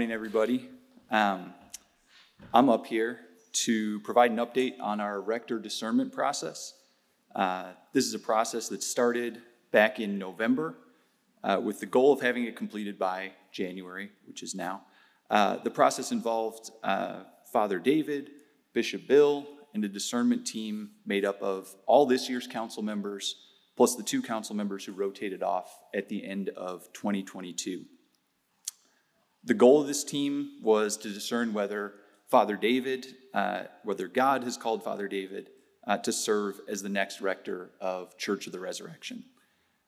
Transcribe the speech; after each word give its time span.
morning, 0.00 0.14
everybody. 0.14 0.70
Um, 1.10 1.52
I'm 2.54 2.70
up 2.70 2.86
here 2.86 3.20
to 3.52 4.00
provide 4.00 4.30
an 4.30 4.38
update 4.38 4.80
on 4.80 4.98
our 4.98 5.20
rector 5.20 5.58
discernment 5.58 6.10
process. 6.10 6.72
Uh, 7.34 7.72
this 7.92 8.06
is 8.06 8.14
a 8.14 8.18
process 8.18 8.70
that 8.70 8.82
started 8.82 9.42
back 9.72 10.00
in 10.00 10.18
November 10.18 10.78
uh, 11.44 11.60
with 11.62 11.80
the 11.80 11.84
goal 11.84 12.14
of 12.14 12.22
having 12.22 12.44
it 12.44 12.56
completed 12.56 12.98
by 12.98 13.32
January, 13.52 14.10
which 14.24 14.42
is 14.42 14.54
now. 14.54 14.80
Uh, 15.28 15.58
the 15.58 15.70
process 15.70 16.12
involved 16.12 16.70
uh, 16.82 17.24
Father 17.52 17.78
David, 17.78 18.30
Bishop 18.72 19.06
Bill, 19.06 19.46
and 19.74 19.84
a 19.84 19.88
discernment 19.88 20.46
team 20.46 20.92
made 21.04 21.26
up 21.26 21.42
of 21.42 21.76
all 21.84 22.06
this 22.06 22.26
year's 22.26 22.46
council 22.46 22.82
members, 22.82 23.34
plus 23.76 23.96
the 23.96 24.02
two 24.02 24.22
council 24.22 24.56
members 24.56 24.82
who 24.82 24.92
rotated 24.92 25.42
off 25.42 25.78
at 25.94 26.08
the 26.08 26.24
end 26.24 26.48
of 26.56 26.90
2022. 26.94 27.84
The 29.44 29.54
goal 29.54 29.80
of 29.80 29.86
this 29.86 30.04
team 30.04 30.58
was 30.62 30.96
to 30.98 31.08
discern 31.08 31.54
whether 31.54 31.94
Father 32.28 32.56
David, 32.56 33.06
uh, 33.32 33.62
whether 33.84 34.06
God 34.06 34.44
has 34.44 34.56
called 34.56 34.84
Father 34.84 35.08
David 35.08 35.50
uh, 35.86 35.96
to 35.98 36.12
serve 36.12 36.60
as 36.68 36.82
the 36.82 36.88
next 36.88 37.20
rector 37.20 37.70
of 37.80 38.16
Church 38.18 38.46
of 38.46 38.52
the 38.52 38.60
Resurrection. 38.60 39.24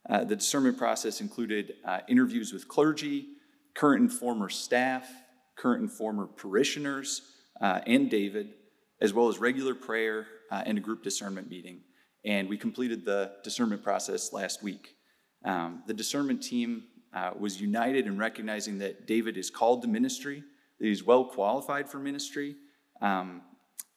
Uh, 0.08 0.24
the 0.24 0.36
discernment 0.36 0.78
process 0.78 1.20
included 1.20 1.74
uh, 1.84 2.00
interviews 2.08 2.52
with 2.52 2.66
clergy, 2.66 3.26
current 3.74 4.00
and 4.00 4.12
former 4.12 4.48
staff, 4.48 5.08
current 5.56 5.82
and 5.82 5.92
former 5.92 6.26
parishioners, 6.26 7.22
uh, 7.60 7.80
and 7.86 8.10
David, 8.10 8.54
as 9.00 9.12
well 9.12 9.28
as 9.28 9.38
regular 9.38 9.74
prayer 9.74 10.26
uh, 10.50 10.62
and 10.66 10.78
a 10.78 10.80
group 10.80 11.02
discernment 11.02 11.48
meeting. 11.48 11.82
And 12.24 12.48
we 12.48 12.56
completed 12.56 13.04
the 13.04 13.32
discernment 13.44 13.84
process 13.84 14.32
last 14.32 14.62
week. 14.62 14.96
Um, 15.44 15.82
the 15.86 15.94
discernment 15.94 16.42
team 16.42 16.84
uh, 17.14 17.32
was 17.38 17.60
united 17.60 18.06
in 18.06 18.18
recognizing 18.18 18.78
that 18.78 19.06
David 19.06 19.36
is 19.36 19.50
called 19.50 19.82
to 19.82 19.88
ministry, 19.88 20.42
that 20.78 20.86
he's 20.86 21.04
well 21.04 21.24
qualified 21.24 21.88
for 21.88 21.98
ministry, 21.98 22.56
um, 23.00 23.42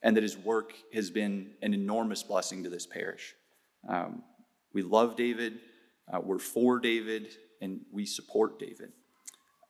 and 0.01 0.15
that 0.15 0.23
his 0.23 0.37
work 0.37 0.73
has 0.93 1.09
been 1.09 1.51
an 1.61 1.73
enormous 1.73 2.23
blessing 2.23 2.63
to 2.63 2.69
this 2.69 2.85
parish. 2.85 3.33
Um, 3.87 4.23
we 4.73 4.81
love 4.81 5.15
David, 5.15 5.59
uh, 6.11 6.19
we're 6.21 6.39
for 6.39 6.79
David, 6.79 7.29
and 7.61 7.81
we 7.91 8.05
support 8.05 8.59
David. 8.59 8.91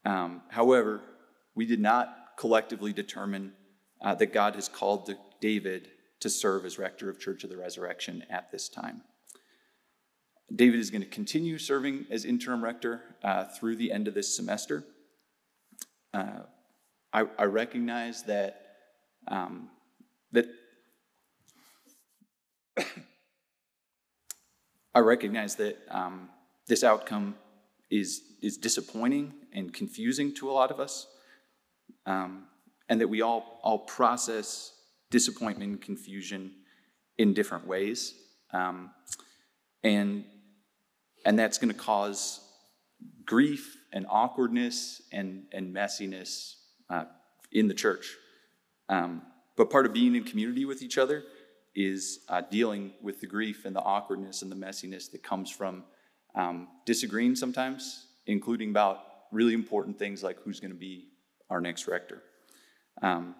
Um, 0.03 0.41
however, 0.49 1.01
we 1.53 1.65
did 1.65 1.79
not 1.79 2.37
collectively 2.37 2.93
determine 2.93 3.53
uh, 4.01 4.15
that 4.15 4.33
God 4.33 4.55
has 4.55 4.67
called 4.67 5.13
David 5.39 5.89
to 6.19 6.29
serve 6.29 6.65
as 6.65 6.77
rector 6.79 7.09
of 7.09 7.19
Church 7.19 7.43
of 7.43 7.49
the 7.49 7.57
Resurrection 7.57 8.23
at 8.29 8.51
this 8.51 8.67
time. 8.67 9.01
David 10.53 10.79
is 10.79 10.91
going 10.91 11.01
to 11.01 11.07
continue 11.07 11.57
serving 11.57 12.05
as 12.11 12.23
interim 12.23 12.63
rector 12.63 13.01
uh, 13.23 13.45
through 13.45 13.77
the 13.77 13.91
end 13.91 14.07
of 14.07 14.13
this 14.13 14.35
semester. 14.35 14.83
Uh, 16.13 16.41
I, 17.11 17.25
I, 17.37 17.45
recognize 17.45 18.23
that 18.23 18.61
um, 19.27 19.69
that 20.31 20.45
I 24.93 24.99
recognize 24.99 25.55
that 25.55 25.77
um, 25.89 26.29
this 26.67 26.83
outcome 26.83 27.35
is 27.89 28.21
is 28.41 28.57
disappointing 28.57 29.33
and 29.51 29.73
confusing 29.73 30.33
to 30.35 30.49
a 30.49 30.53
lot 30.53 30.71
of 30.71 30.79
us, 30.79 31.07
um, 32.05 32.43
and 32.87 33.01
that 33.01 33.07
we 33.07 33.21
all 33.21 33.59
all 33.63 33.79
process 33.79 34.73
disappointment 35.09 35.71
and 35.71 35.81
confusion 35.81 36.51
in 37.17 37.33
different 37.33 37.65
ways. 37.65 38.13
Um, 38.53 38.91
and 39.83 40.25
and 41.25 41.37
that's 41.37 41.57
going 41.57 41.73
to 41.73 41.79
cause 41.79 42.39
grief 43.25 43.77
and 43.91 44.05
awkwardness 44.09 45.01
and, 45.11 45.43
and 45.51 45.75
messiness 45.75 46.55
uh, 46.89 47.05
in 47.51 47.67
the 47.67 47.73
church. 47.73 48.15
Um, 48.87 49.23
but 49.57 49.69
part 49.69 49.85
of 49.85 49.93
being 49.93 50.15
in 50.15 50.23
community 50.23 50.65
with 50.65 50.81
each 50.81 50.97
other 50.97 51.23
is 51.73 52.19
uh, 52.29 52.41
dealing 52.49 52.93
with 53.01 53.19
the 53.19 53.27
grief 53.27 53.65
and 53.65 53.75
the 53.75 53.81
awkwardness 53.81 54.43
and 54.43 54.51
the 54.51 54.55
messiness 54.55 55.11
that 55.11 55.23
comes 55.23 55.49
from 55.49 55.83
um, 56.35 56.67
disagreeing 56.85 57.35
sometimes, 57.35 58.07
including 58.27 58.69
about 58.69 58.99
really 59.31 59.53
important 59.53 59.97
things 59.97 60.23
like 60.23 60.37
who's 60.41 60.59
going 60.59 60.71
to 60.71 60.77
be 60.77 61.07
our 61.49 61.59
next 61.59 61.87
rector. 61.87 62.21
Um, 63.01 63.35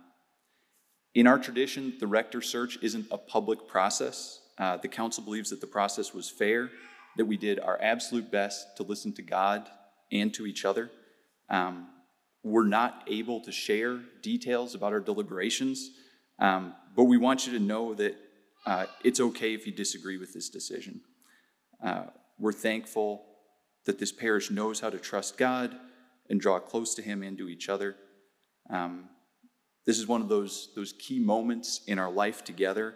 in 1.13 1.27
our 1.27 1.39
tradition, 1.39 1.93
the 1.99 2.07
rector 2.07 2.41
search 2.41 2.77
isn't 2.81 3.07
a 3.11 3.17
public 3.17 3.67
process. 3.67 4.41
Uh, 4.57 4.77
the 4.77 4.87
council 4.87 5.23
believes 5.23 5.49
that 5.49 5.61
the 5.61 5.67
process 5.67 6.13
was 6.13 6.29
fair 6.29 6.69
that 7.17 7.25
we 7.25 7.37
did 7.37 7.59
our 7.59 7.79
absolute 7.81 8.31
best 8.31 8.77
to 8.77 8.83
listen 8.83 9.13
to 9.13 9.21
God 9.21 9.67
and 10.11 10.33
to 10.33 10.45
each 10.45 10.65
other. 10.65 10.91
Um, 11.49 11.87
we're 12.43 12.67
not 12.67 13.03
able 13.07 13.41
to 13.41 13.51
share 13.51 13.99
details 14.21 14.75
about 14.75 14.93
our 14.93 14.99
deliberations, 14.99 15.91
um, 16.39 16.73
but 16.95 17.05
we 17.05 17.17
want 17.17 17.47
you 17.47 17.53
to 17.53 17.59
know 17.59 17.93
that 17.95 18.15
uh, 18.65 18.85
it's 19.03 19.19
okay 19.19 19.53
if 19.53 19.65
you 19.65 19.71
disagree 19.71 20.17
with 20.17 20.33
this 20.33 20.49
decision. 20.49 21.01
Uh, 21.83 22.03
we're 22.39 22.51
thankful 22.51 23.25
that 23.85 23.99
this 23.99 24.11
parish 24.11 24.51
knows 24.51 24.79
how 24.79 24.89
to 24.89 24.97
trust 24.97 25.37
God 25.37 25.75
and 26.29 26.41
draw 26.41 26.59
close 26.59 26.95
to 26.95 27.01
Him 27.01 27.23
and 27.23 27.37
to 27.37 27.47
each 27.47 27.69
other. 27.69 27.95
Um, 28.69 29.09
this 29.85 29.99
is 29.99 30.07
one 30.07 30.21
of 30.21 30.29
those, 30.29 30.69
those 30.75 30.93
key 30.93 31.19
moments 31.19 31.81
in 31.87 31.99
our 31.99 32.11
life 32.11 32.43
together 32.43 32.95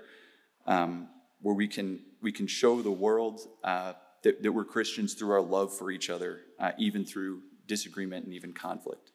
um, 0.66 1.08
where 1.42 1.54
we 1.56 1.68
can, 1.68 2.00
we 2.22 2.32
can 2.32 2.48
show 2.48 2.82
the 2.82 2.92
world 2.92 3.42
uh, 3.64 3.94
that, 4.24 4.44
that 4.44 4.52
we're 4.52 4.66
Christians 4.66 5.14
through 5.14 5.32
our 5.32 5.42
love 5.42 5.76
for 5.76 5.92
each 5.92 6.10
other, 6.10 6.42
uh, 6.60 6.72
even 6.78 7.06
through 7.06 7.42
disagreement 7.68 8.26
and 8.26 8.34
even 8.34 8.54
conflict. 8.54 9.12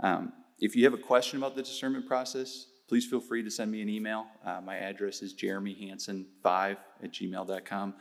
Um, 0.00 0.32
if 0.58 0.74
you 0.74 0.84
have 0.84 0.94
a 0.94 0.98
question 0.98 1.38
about 1.38 1.54
the 1.54 1.62
discernment 1.62 2.06
process, 2.06 2.66
please 2.88 3.06
feel 3.06 3.20
free 3.20 3.42
to 3.42 3.50
send 3.50 3.70
me 3.70 3.82
an 3.82 3.88
email. 3.88 4.26
Uh, 4.44 4.60
my 4.60 4.76
address 4.76 5.22
is 5.22 5.34
jeremyhanson5 5.34 6.76
at 7.02 7.12
gmail.com. 7.12 7.94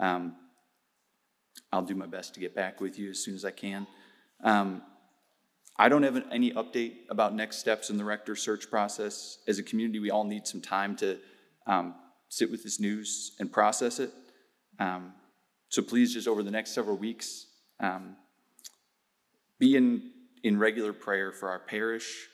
Um, 0.00 0.36
I'll 1.70 1.82
do 1.82 1.94
my 1.94 2.06
best 2.06 2.34
to 2.34 2.40
get 2.40 2.54
back 2.54 2.80
with 2.80 2.98
you 2.98 3.10
as 3.10 3.20
soon 3.20 3.34
as 3.34 3.44
I 3.44 3.50
can. 3.50 3.86
Um, 4.42 4.82
I 5.78 5.88
don't 5.88 6.02
have 6.02 6.22
any 6.30 6.52
update 6.52 6.96
about 7.08 7.34
next 7.34 7.58
steps 7.58 7.88
in 7.88 7.96
the 7.96 8.04
rector 8.04 8.36
search 8.36 8.68
process. 8.68 9.38
As 9.48 9.58
a 9.58 9.62
community, 9.62 10.00
we 10.00 10.10
all 10.10 10.24
need 10.24 10.46
some 10.46 10.60
time 10.60 10.96
to 10.96 11.18
um, 11.66 11.94
sit 12.28 12.50
with 12.50 12.62
this 12.62 12.78
news 12.78 13.32
and 13.38 13.50
process 13.50 13.98
it. 13.98 14.12
Um, 14.78 15.14
so 15.72 15.80
please, 15.80 16.12
just 16.12 16.28
over 16.28 16.42
the 16.42 16.50
next 16.50 16.74
several 16.74 16.98
weeks, 16.98 17.46
um, 17.80 18.14
be 19.58 19.74
in, 19.74 20.10
in 20.42 20.58
regular 20.58 20.92
prayer 20.92 21.32
for 21.32 21.48
our 21.48 21.60
parish 21.60 22.28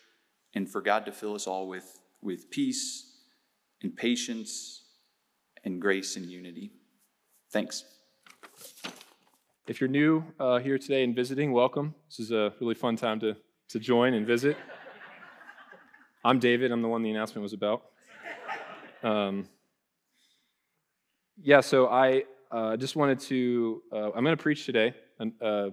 and 0.56 0.68
for 0.68 0.80
God 0.80 1.06
to 1.06 1.12
fill 1.12 1.36
us 1.36 1.46
all 1.46 1.68
with, 1.68 2.00
with 2.20 2.50
peace 2.50 3.12
and 3.80 3.96
patience 3.96 4.82
and 5.62 5.80
grace 5.80 6.16
and 6.16 6.26
unity. 6.26 6.72
Thanks. 7.52 7.84
If 9.68 9.80
you're 9.80 9.86
new 9.86 10.24
uh, 10.40 10.58
here 10.58 10.76
today 10.76 11.04
and 11.04 11.14
visiting, 11.14 11.52
welcome. 11.52 11.94
This 12.08 12.18
is 12.18 12.32
a 12.32 12.52
really 12.60 12.74
fun 12.74 12.96
time 12.96 13.20
to, 13.20 13.36
to 13.68 13.78
join 13.78 14.14
and 14.14 14.26
visit. 14.26 14.56
I'm 16.24 16.40
David. 16.40 16.72
I'm 16.72 16.82
the 16.82 16.88
one 16.88 17.04
the 17.04 17.10
announcement 17.12 17.44
was 17.44 17.52
about. 17.52 17.84
Um, 19.04 19.48
yeah, 21.40 21.60
so 21.60 21.86
I 21.86 22.24
I 22.50 22.56
uh, 22.56 22.76
just 22.78 22.96
wanted 22.96 23.20
to, 23.20 23.82
uh, 23.92 24.10
I'm 24.12 24.24
going 24.24 24.36
to 24.36 24.42
preach 24.42 24.64
today, 24.64 24.94
uh, 25.42 25.68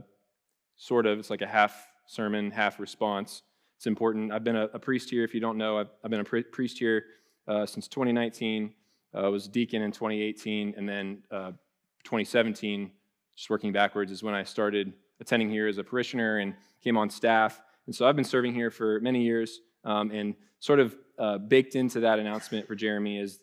sort 0.75 1.05
of. 1.05 1.19
It's 1.19 1.29
like 1.29 1.41
a 1.41 1.47
half 1.47 1.87
sermon, 2.05 2.51
half 2.51 2.81
response. 2.81 3.43
It's 3.77 3.87
important. 3.87 4.33
I've 4.33 4.43
been 4.43 4.57
a, 4.57 4.65
a 4.73 4.79
priest 4.79 5.09
here. 5.09 5.23
If 5.23 5.33
you 5.33 5.39
don't 5.39 5.57
know, 5.57 5.77
I've, 5.79 5.89
I've 6.03 6.11
been 6.11 6.19
a 6.19 6.25
pri- 6.25 6.43
priest 6.43 6.77
here 6.77 7.05
uh, 7.47 7.65
since 7.65 7.87
2019. 7.87 8.73
Uh, 9.13 9.19
I 9.19 9.27
was 9.29 9.47
deacon 9.47 9.83
in 9.83 9.93
2018, 9.93 10.73
and 10.75 10.87
then 10.87 11.23
uh, 11.31 11.51
2017, 12.03 12.91
just 13.37 13.49
working 13.49 13.71
backwards, 13.71 14.11
is 14.11 14.21
when 14.21 14.33
I 14.33 14.43
started 14.43 14.91
attending 15.21 15.49
here 15.49 15.69
as 15.69 15.77
a 15.77 15.83
parishioner 15.83 16.39
and 16.39 16.55
came 16.83 16.97
on 16.97 17.09
staff. 17.09 17.61
And 17.85 17.95
so 17.95 18.05
I've 18.05 18.17
been 18.17 18.25
serving 18.25 18.53
here 18.53 18.69
for 18.69 18.99
many 18.99 19.23
years, 19.23 19.61
um, 19.85 20.11
and 20.11 20.35
sort 20.59 20.81
of 20.81 20.93
baked 21.47 21.75
into 21.75 22.01
that 22.01 22.19
announcement 22.19 22.67
for 22.67 22.75
Jeremy 22.75 23.17
is 23.17 23.39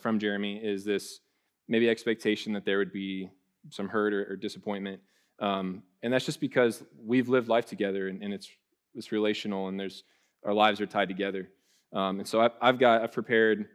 from 0.00 0.18
Jeremy 0.18 0.56
is 0.56 0.84
this 0.84 1.20
maybe 1.68 1.88
expectation 1.88 2.52
that 2.52 2.64
there 2.64 2.78
would 2.78 2.92
be 2.92 3.30
some 3.70 3.88
hurt 3.88 4.12
or, 4.12 4.32
or 4.32 4.36
disappointment. 4.36 5.00
Um, 5.38 5.82
and 6.02 6.12
that's 6.12 6.24
just 6.24 6.40
because 6.40 6.82
we've 7.04 7.28
lived 7.28 7.48
life 7.48 7.66
together 7.66 8.08
and, 8.08 8.22
and, 8.22 8.32
it's, 8.32 8.48
it's 8.94 9.12
relational 9.12 9.68
and 9.68 9.78
there's, 9.78 10.04
our 10.44 10.52
lives 10.52 10.80
are 10.80 10.86
tied 10.86 11.08
together. 11.08 11.48
Um, 11.92 12.20
and 12.20 12.28
so 12.28 12.40
I've, 12.40 12.52
I've, 12.60 12.78
got, 12.78 13.02
I've 13.02 13.12
prepared 13.12 13.66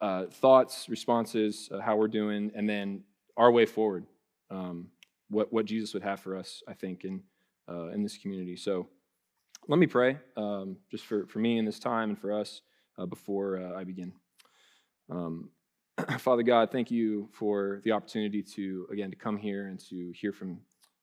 uh, 0.00 0.26
thoughts, 0.26 0.88
responses, 0.88 1.68
uh, 1.72 1.80
how 1.80 1.96
we're 1.96 2.08
doing, 2.08 2.52
and 2.54 2.68
then 2.68 3.02
our 3.36 3.50
way 3.50 3.66
forward. 3.66 4.04
Um, 4.50 4.88
what, 5.28 5.52
what 5.52 5.66
Jesus 5.66 5.92
would 5.94 6.02
have 6.02 6.20
for 6.20 6.36
us, 6.36 6.62
I 6.68 6.74
think, 6.74 7.04
in, 7.04 7.22
uh, 7.68 7.88
in 7.88 8.02
this 8.02 8.16
community. 8.16 8.56
So 8.56 8.88
let 9.66 9.78
me 9.78 9.86
pray 9.86 10.18
um, 10.36 10.76
just 10.90 11.04
for, 11.04 11.26
for 11.26 11.38
me 11.38 11.58
in 11.58 11.64
this 11.64 11.78
time 11.78 12.10
and 12.10 12.18
for 12.18 12.32
us 12.32 12.62
uh, 12.98 13.06
before 13.06 13.58
uh, 13.58 13.78
I 13.78 13.84
begin. 13.84 14.12
Father 16.18 16.42
God, 16.42 16.70
thank 16.70 16.90
you 16.90 17.28
for 17.32 17.80
the 17.84 17.92
opportunity 17.92 18.42
to, 18.42 18.86
again, 18.92 19.10
to 19.10 19.16
come 19.16 19.36
here 19.36 19.66
and 19.66 19.78
to 19.88 20.12
hear 20.12 20.32
from 20.32 20.60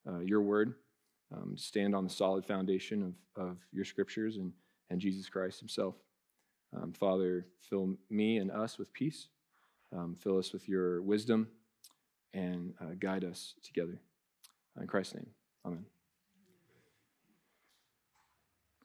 uh, 0.07 0.19
your 0.19 0.41
word. 0.41 0.75
um, 1.33 1.57
stand 1.57 1.95
on 1.95 2.03
the 2.03 2.09
solid 2.09 2.45
foundation 2.45 3.15
of, 3.35 3.49
of 3.49 3.57
your 3.71 3.85
scriptures 3.85 4.37
and, 4.37 4.51
and 4.89 4.99
Jesus 4.99 5.29
Christ 5.29 5.59
himself. 5.59 5.95
Um, 6.75 6.93
Father, 6.93 7.45
fill 7.61 7.95
me 8.09 8.37
and 8.37 8.51
us 8.51 8.77
with 8.77 8.91
peace. 8.93 9.27
Um, 9.95 10.15
fill 10.15 10.37
us 10.37 10.51
with 10.51 10.67
your 10.67 11.01
wisdom 11.01 11.47
and 12.33 12.73
uh, 12.81 12.95
guide 12.99 13.23
us 13.23 13.55
together. 13.63 13.99
In 14.79 14.87
Christ's 14.87 15.15
name, 15.15 15.27
amen. 15.65 15.85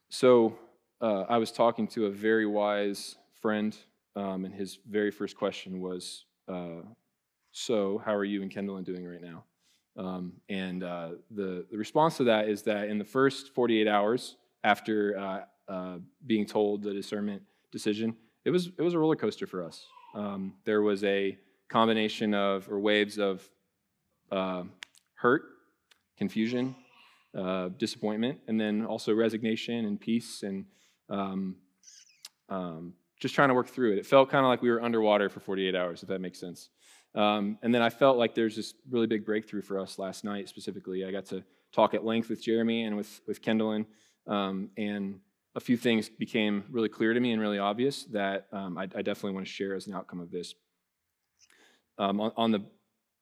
So, 0.08 0.56
uh, 1.00 1.22
I 1.28 1.38
was 1.38 1.50
talking 1.50 1.88
to 1.88 2.06
a 2.06 2.10
very 2.10 2.46
wise 2.46 3.16
friend, 3.40 3.76
um, 4.16 4.44
and 4.44 4.54
his 4.54 4.78
very 4.88 5.10
first 5.10 5.36
question 5.36 5.80
was, 5.80 6.24
uh, 6.48 6.82
So, 7.52 8.00
how 8.04 8.14
are 8.14 8.24
you 8.24 8.42
and 8.42 8.50
Kendall 8.50 8.80
doing 8.82 9.06
right 9.06 9.22
now? 9.22 9.44
Um, 9.96 10.32
and 10.48 10.82
uh, 10.82 11.10
the, 11.30 11.66
the 11.70 11.76
response 11.76 12.16
to 12.18 12.24
that 12.24 12.48
is 12.48 12.62
that 12.62 12.88
in 12.88 12.98
the 12.98 13.04
first 13.04 13.54
48 13.54 13.88
hours 13.88 14.36
after 14.64 15.18
uh, 15.18 15.72
uh, 15.72 15.98
being 16.26 16.46
told 16.46 16.82
the 16.82 16.92
discernment 16.92 17.42
decision, 17.72 18.16
it 18.44 18.50
was, 18.50 18.70
it 18.78 18.82
was 18.82 18.94
a 18.94 18.98
roller 18.98 19.16
coaster 19.16 19.46
for 19.46 19.64
us. 19.64 19.84
Um, 20.14 20.54
there 20.64 20.82
was 20.82 21.04
a 21.04 21.36
combination 21.68 22.34
of, 22.34 22.68
or 22.70 22.80
waves 22.80 23.18
of 23.18 23.48
uh, 24.30 24.64
hurt, 25.14 25.42
confusion, 26.16 26.74
uh, 27.36 27.68
disappointment, 27.78 28.38
and 28.48 28.60
then 28.60 28.84
also 28.84 29.14
resignation 29.14 29.84
and 29.84 30.00
peace 30.00 30.42
and 30.42 30.64
um, 31.08 31.56
um, 32.48 32.94
just 33.20 33.34
trying 33.34 33.49
to 33.49 33.55
work 33.55 33.69
through 33.69 33.93
it. 33.93 33.99
It 33.99 34.06
felt 34.06 34.31
kind 34.31 34.44
of 34.44 34.49
like 34.49 34.62
we 34.62 34.70
were 34.70 34.82
underwater 34.82 35.28
for 35.28 35.40
48 35.40 35.76
hours, 35.76 36.02
if 36.02 36.08
that 36.08 36.20
makes 36.20 36.40
sense. 36.40 36.70
Um, 37.14 37.58
and 37.62 37.75
then 37.75 37.82
I 37.82 37.90
felt 37.90 38.17
like 38.17 38.34
there's 38.34 38.56
this 38.56 38.75
really 38.88 39.06
big 39.06 39.25
breakthrough 39.25 39.62
for 39.62 39.78
us 39.78 39.99
last 39.99 40.25
night 40.25 40.49
specifically. 40.49 41.05
I 41.05 41.11
got 41.11 41.26
to 41.26 41.44
talk 41.72 41.94
at 41.94 42.05
length 42.05 42.31
with 42.31 42.43
Jeremy 42.43 42.84
and 42.84 42.96
with, 42.96 43.20
with 43.26 43.43
Kendall, 43.43 43.84
um, 44.26 44.70
and 44.76 45.20
a 45.55 45.61
few 45.61 45.76
things 45.76 46.08
became 46.08 46.64
really 46.70 46.88
clear 46.88 47.12
to 47.12 47.20
me 47.20 47.32
and 47.32 47.40
really 47.40 47.58
obvious 47.58 48.05
that 48.05 48.46
um, 48.52 48.78
I, 48.78 48.82
I, 48.82 49.02
definitely 49.02 49.32
want 49.32 49.46
to 49.46 49.52
share 49.52 49.75
as 49.75 49.88
an 49.88 49.94
outcome 49.94 50.20
of 50.20 50.31
this. 50.31 50.55
Um, 51.99 52.20
on, 52.20 52.32
on, 52.37 52.50
the 52.52 52.64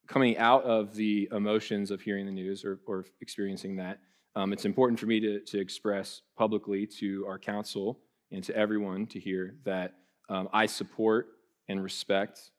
coming 0.06 0.36
out 0.36 0.62
of 0.64 0.94
the 0.94 1.28
emotions 1.32 1.90
of 1.90 2.02
hearing 2.02 2.26
the 2.26 2.32
news 2.32 2.64
or, 2.64 2.80
or 2.86 3.06
experiencing 3.22 3.76
that, 3.76 4.00
um, 4.36 4.52
it's 4.52 4.66
important 4.66 5.00
for 5.00 5.06
me 5.06 5.20
to, 5.20 5.40
to 5.40 5.58
express 5.58 6.20
publicly 6.36 6.86
to 6.86 7.24
our 7.26 7.38
council 7.38 8.00
and 8.30 8.44
to 8.44 8.56
everyone 8.56 9.06
to 9.06 9.20
hear 9.20 9.54
that 9.64 9.94
um, 10.28 10.48
I 10.52 10.66
support 10.66 11.28
and 11.68 11.82
respect 11.82 12.50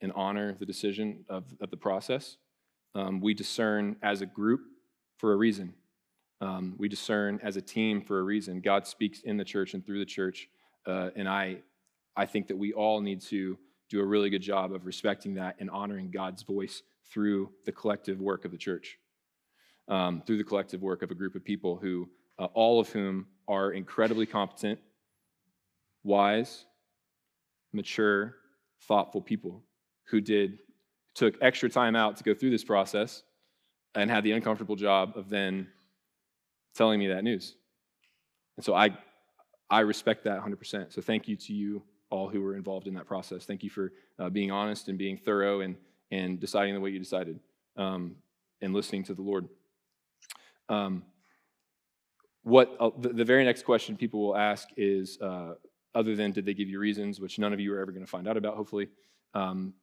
and 0.00 0.12
honor 0.12 0.54
the 0.58 0.66
decision 0.66 1.24
of, 1.28 1.44
of 1.60 1.70
the 1.70 1.76
process. 1.76 2.36
Um, 2.94 3.20
we 3.20 3.34
discern 3.34 3.96
as 4.02 4.22
a 4.22 4.26
group 4.26 4.62
for 5.18 5.32
a 5.32 5.36
reason. 5.36 5.74
Um, 6.40 6.74
we 6.78 6.88
discern 6.88 7.38
as 7.42 7.56
a 7.56 7.60
team 7.60 8.00
for 8.00 8.18
a 8.18 8.22
reason. 8.22 8.60
God 8.60 8.86
speaks 8.86 9.20
in 9.20 9.36
the 9.36 9.44
church 9.44 9.74
and 9.74 9.84
through 9.84 9.98
the 9.98 10.06
church, 10.06 10.48
uh, 10.86 11.10
and 11.14 11.28
I, 11.28 11.58
I 12.16 12.24
think 12.24 12.48
that 12.48 12.56
we 12.56 12.72
all 12.72 13.00
need 13.00 13.20
to 13.22 13.58
do 13.90 14.00
a 14.00 14.04
really 14.04 14.30
good 14.30 14.42
job 14.42 14.72
of 14.72 14.86
respecting 14.86 15.34
that 15.34 15.56
and 15.58 15.68
honoring 15.68 16.10
God's 16.10 16.42
voice 16.42 16.82
through 17.10 17.50
the 17.66 17.72
collective 17.72 18.20
work 18.20 18.44
of 18.44 18.52
the 18.52 18.56
church, 18.56 18.98
um, 19.88 20.22
through 20.26 20.38
the 20.38 20.44
collective 20.44 20.80
work 20.80 21.02
of 21.02 21.10
a 21.10 21.14
group 21.14 21.34
of 21.34 21.44
people 21.44 21.76
who, 21.76 22.08
uh, 22.38 22.46
all 22.54 22.80
of 22.80 22.88
whom 22.88 23.26
are 23.48 23.72
incredibly 23.72 24.26
competent, 24.26 24.78
wise, 26.04 26.64
mature, 27.72 28.36
thoughtful 28.82 29.20
people 29.20 29.62
who 30.04 30.20
did 30.20 30.58
took 31.14 31.34
extra 31.40 31.68
time 31.68 31.96
out 31.96 32.16
to 32.16 32.24
go 32.24 32.34
through 32.34 32.50
this 32.50 32.64
process 32.64 33.22
and 33.94 34.10
had 34.10 34.24
the 34.24 34.32
uncomfortable 34.32 34.76
job 34.76 35.12
of 35.16 35.28
then 35.28 35.66
telling 36.74 36.98
me 36.98 37.08
that 37.08 37.24
news. 37.24 37.56
And 38.56 38.64
so 38.64 38.74
I 38.74 38.96
I 39.72 39.80
respect 39.80 40.24
that 40.24 40.40
100%. 40.42 40.92
So 40.92 41.00
thank 41.00 41.28
you 41.28 41.36
to 41.36 41.52
you 41.52 41.82
all 42.10 42.28
who 42.28 42.40
were 42.40 42.56
involved 42.56 42.88
in 42.88 42.94
that 42.94 43.06
process. 43.06 43.44
Thank 43.44 43.62
you 43.62 43.70
for 43.70 43.92
uh, 44.18 44.28
being 44.28 44.50
honest 44.50 44.88
and 44.88 44.98
being 44.98 45.16
thorough 45.16 45.60
and 45.60 45.76
and 46.10 46.40
deciding 46.40 46.74
the 46.74 46.80
way 46.80 46.90
you 46.90 46.98
decided 46.98 47.38
um, 47.76 48.16
and 48.60 48.74
listening 48.74 49.04
to 49.04 49.14
the 49.14 49.22
Lord. 49.22 49.48
Um, 50.68 51.04
what 52.42 52.76
uh, 52.80 52.90
the, 52.98 53.10
the, 53.10 53.24
very 53.24 53.44
next 53.44 53.64
question 53.64 53.96
people 53.96 54.20
will 54.20 54.36
ask 54.36 54.68
is, 54.76 55.18
uh, 55.20 55.54
other 55.94 56.14
than 56.14 56.32
did 56.32 56.44
they 56.46 56.54
give 56.54 56.68
you 56.68 56.78
reasons, 56.78 57.20
which 57.20 57.38
none 57.38 57.52
of 57.52 57.60
you 57.60 57.72
are 57.74 57.80
ever 57.80 57.92
going 57.92 58.04
to 58.04 58.10
find 58.10 58.28
out 58.28 58.36
about, 58.36 58.56
hopefully, 58.56 58.88
um, 59.34 59.74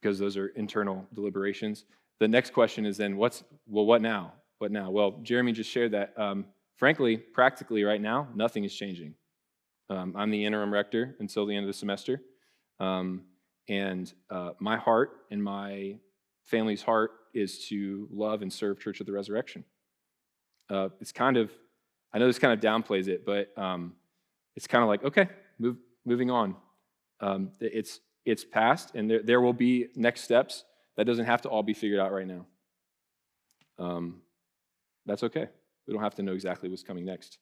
because 0.00 0.18
those 0.18 0.36
are 0.36 0.48
internal 0.48 1.06
deliberations. 1.14 1.84
The 2.20 2.28
next 2.28 2.52
question 2.52 2.86
is 2.86 2.96
then, 2.96 3.16
what's, 3.16 3.44
well, 3.66 3.86
what 3.86 4.02
now? 4.02 4.32
What 4.58 4.72
now? 4.72 4.90
Well, 4.90 5.20
Jeremy 5.22 5.52
just 5.52 5.70
shared 5.70 5.92
that, 5.92 6.12
um, 6.16 6.46
frankly, 6.76 7.16
practically 7.16 7.84
right 7.84 8.00
now, 8.00 8.28
nothing 8.34 8.64
is 8.64 8.74
changing. 8.74 9.14
Um, 9.90 10.14
I'm 10.16 10.30
the 10.30 10.44
interim 10.44 10.72
rector 10.72 11.16
until 11.20 11.46
the 11.46 11.54
end 11.54 11.64
of 11.64 11.68
the 11.68 11.78
semester. 11.78 12.20
Um, 12.80 13.22
and 13.68 14.12
uh, 14.30 14.50
my 14.60 14.76
heart 14.76 15.10
and 15.30 15.42
my 15.42 15.96
family's 16.44 16.82
heart 16.82 17.10
is 17.34 17.66
to 17.68 18.08
love 18.10 18.42
and 18.42 18.52
serve 18.52 18.80
Church 18.80 19.00
of 19.00 19.06
the 19.06 19.12
Resurrection. 19.12 19.64
Uh, 20.70 20.88
it's 21.00 21.12
kind 21.12 21.36
of, 21.36 21.50
I 22.12 22.18
know 22.18 22.26
this 22.26 22.38
kind 22.38 22.52
of 22.52 22.60
downplays 22.60 23.08
it, 23.08 23.24
but 23.24 23.56
um, 23.56 23.94
it's 24.58 24.66
kind 24.66 24.82
of 24.82 24.88
like, 24.88 25.04
okay, 25.04 25.28
move, 25.60 25.76
moving 26.04 26.32
on. 26.32 26.56
Um, 27.20 27.52
it's 27.60 28.00
it's 28.24 28.44
past, 28.44 28.96
and 28.96 29.08
there, 29.08 29.22
there 29.22 29.40
will 29.40 29.52
be 29.52 29.86
next 29.94 30.22
steps. 30.22 30.64
That 30.96 31.04
doesn't 31.06 31.26
have 31.26 31.42
to 31.42 31.48
all 31.48 31.62
be 31.62 31.74
figured 31.74 32.00
out 32.00 32.10
right 32.10 32.26
now. 32.26 32.44
Um, 33.78 34.20
that's 35.06 35.22
okay. 35.22 35.46
We 35.86 35.94
don't 35.94 36.02
have 36.02 36.16
to 36.16 36.24
know 36.24 36.32
exactly 36.32 36.68
what's 36.68 36.82
coming 36.82 37.04
next. 37.04 37.38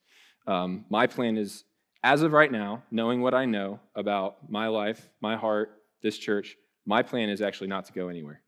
Um, 0.46 0.84
my 0.90 1.06
plan 1.06 1.38
is, 1.38 1.64
as 2.04 2.20
of 2.20 2.32
right 2.32 2.52
now, 2.52 2.82
knowing 2.90 3.22
what 3.22 3.32
I 3.32 3.46
know 3.46 3.80
about 3.94 4.50
my 4.50 4.66
life, 4.66 5.08
my 5.22 5.36
heart, 5.36 5.70
this 6.02 6.18
church, 6.18 6.54
my 6.84 7.02
plan 7.02 7.30
is 7.30 7.40
actually 7.40 7.68
not 7.68 7.86
to 7.86 7.94
go 7.94 8.08
anywhere. 8.08 8.42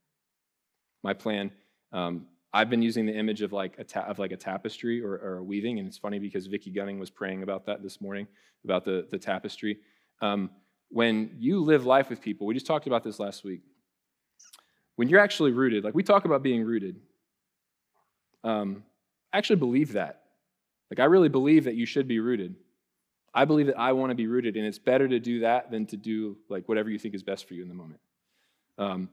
My 1.03 1.15
plan, 1.15 1.53
um, 1.91 2.27
I've 2.53 2.71
been 2.71 2.83
using 2.83 3.05
the 3.05 3.13
image 3.13 3.43
of 3.43 3.53
like 3.53 3.79
a 3.79 3.85
ta- 3.85 4.07
of 4.07 4.19
like 4.19 4.33
a 4.33 4.37
tapestry 4.37 5.03
or, 5.03 5.13
or, 5.13 5.37
a 5.39 5.43
weaving, 5.43 5.79
and 5.79 5.87
it's 5.87 5.99
funny 5.99 6.19
because 6.19 6.47
Vicki 6.47 6.71
Gunning 6.71 6.99
was 6.99 7.11
praying 7.11 7.43
about 7.43 7.67
that 7.67 7.83
this 7.83 8.01
morning 8.01 8.27
about 8.65 8.85
the 8.85 9.07
the 9.11 9.19
tapestry. 9.19 9.79
Um, 10.23 10.51
when 10.91 11.37
you 11.39 11.61
live 11.61 11.85
life 11.85 12.09
with 12.09 12.21
people, 12.23 12.47
we 12.47 12.55
just 12.55 12.67
talked 12.67 12.87
about 12.87 13.05
this 13.05 13.19
last 13.19 13.45
week. 13.45 13.61
When 14.97 15.09
you're 15.09 15.21
actually 15.21 15.53
rooted, 15.53 15.85
like 15.85 15.95
we 15.95 16.03
talk 16.03 16.25
about 16.25 16.43
being 16.43 16.65
rooted, 16.65 16.97
um, 18.43 18.83
I 19.33 19.39
actually 19.39 19.57
believe 19.57 19.93
that. 19.93 20.23
Like, 20.91 21.01
I 21.01 21.05
really 21.05 21.29
believe 21.29 21.65
that 21.65 21.75
you 21.75 21.87
should 21.87 22.09
be 22.09 22.19
rooted. 22.19 22.55
I 23.35 23.45
believe 23.45 23.67
that 23.67 23.79
I 23.79 23.93
want 23.93 24.11
to 24.11 24.15
be 24.15 24.27
rooted, 24.27 24.57
and 24.57 24.65
it's 24.67 24.79
better 24.79 25.07
to 25.07 25.21
do 25.21 25.41
that 25.41 25.71
than 25.71 25.87
to 25.87 25.97
do 25.97 26.37
like 26.49 26.69
whatever 26.69 26.89
you 26.89 26.99
think 26.99 27.15
is 27.15 27.23
best 27.23 27.47
for 27.47 27.55
you 27.55 27.63
in 27.63 27.69
the 27.69 27.75
moment. 27.75 28.01
Um, 28.79 29.11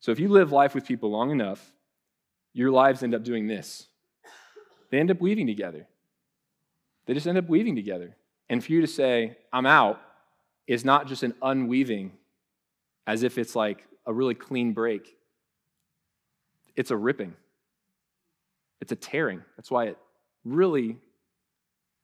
so, 0.00 0.10
if 0.10 0.18
you 0.18 0.28
live 0.28 0.52
life 0.52 0.74
with 0.74 0.86
people 0.86 1.10
long 1.10 1.30
enough, 1.30 1.72
your 2.52 2.70
lives 2.70 3.02
end 3.02 3.14
up 3.14 3.24
doing 3.24 3.46
this. 3.46 3.86
They 4.90 4.98
end 4.98 5.10
up 5.10 5.20
weaving 5.20 5.46
together. 5.46 5.86
They 7.06 7.14
just 7.14 7.26
end 7.26 7.38
up 7.38 7.48
weaving 7.48 7.76
together. 7.76 8.16
And 8.48 8.62
for 8.62 8.72
you 8.72 8.80
to 8.82 8.86
say, 8.86 9.36
I'm 9.52 9.66
out, 9.66 10.00
is 10.66 10.84
not 10.84 11.06
just 11.06 11.22
an 11.22 11.34
unweaving 11.42 12.12
as 13.06 13.22
if 13.22 13.38
it's 13.38 13.56
like 13.56 13.86
a 14.06 14.12
really 14.12 14.34
clean 14.34 14.72
break, 14.72 15.16
it's 16.76 16.90
a 16.90 16.96
ripping, 16.96 17.34
it's 18.80 18.92
a 18.92 18.96
tearing. 18.96 19.42
That's 19.56 19.70
why 19.70 19.86
it 19.86 19.98
really 20.44 20.98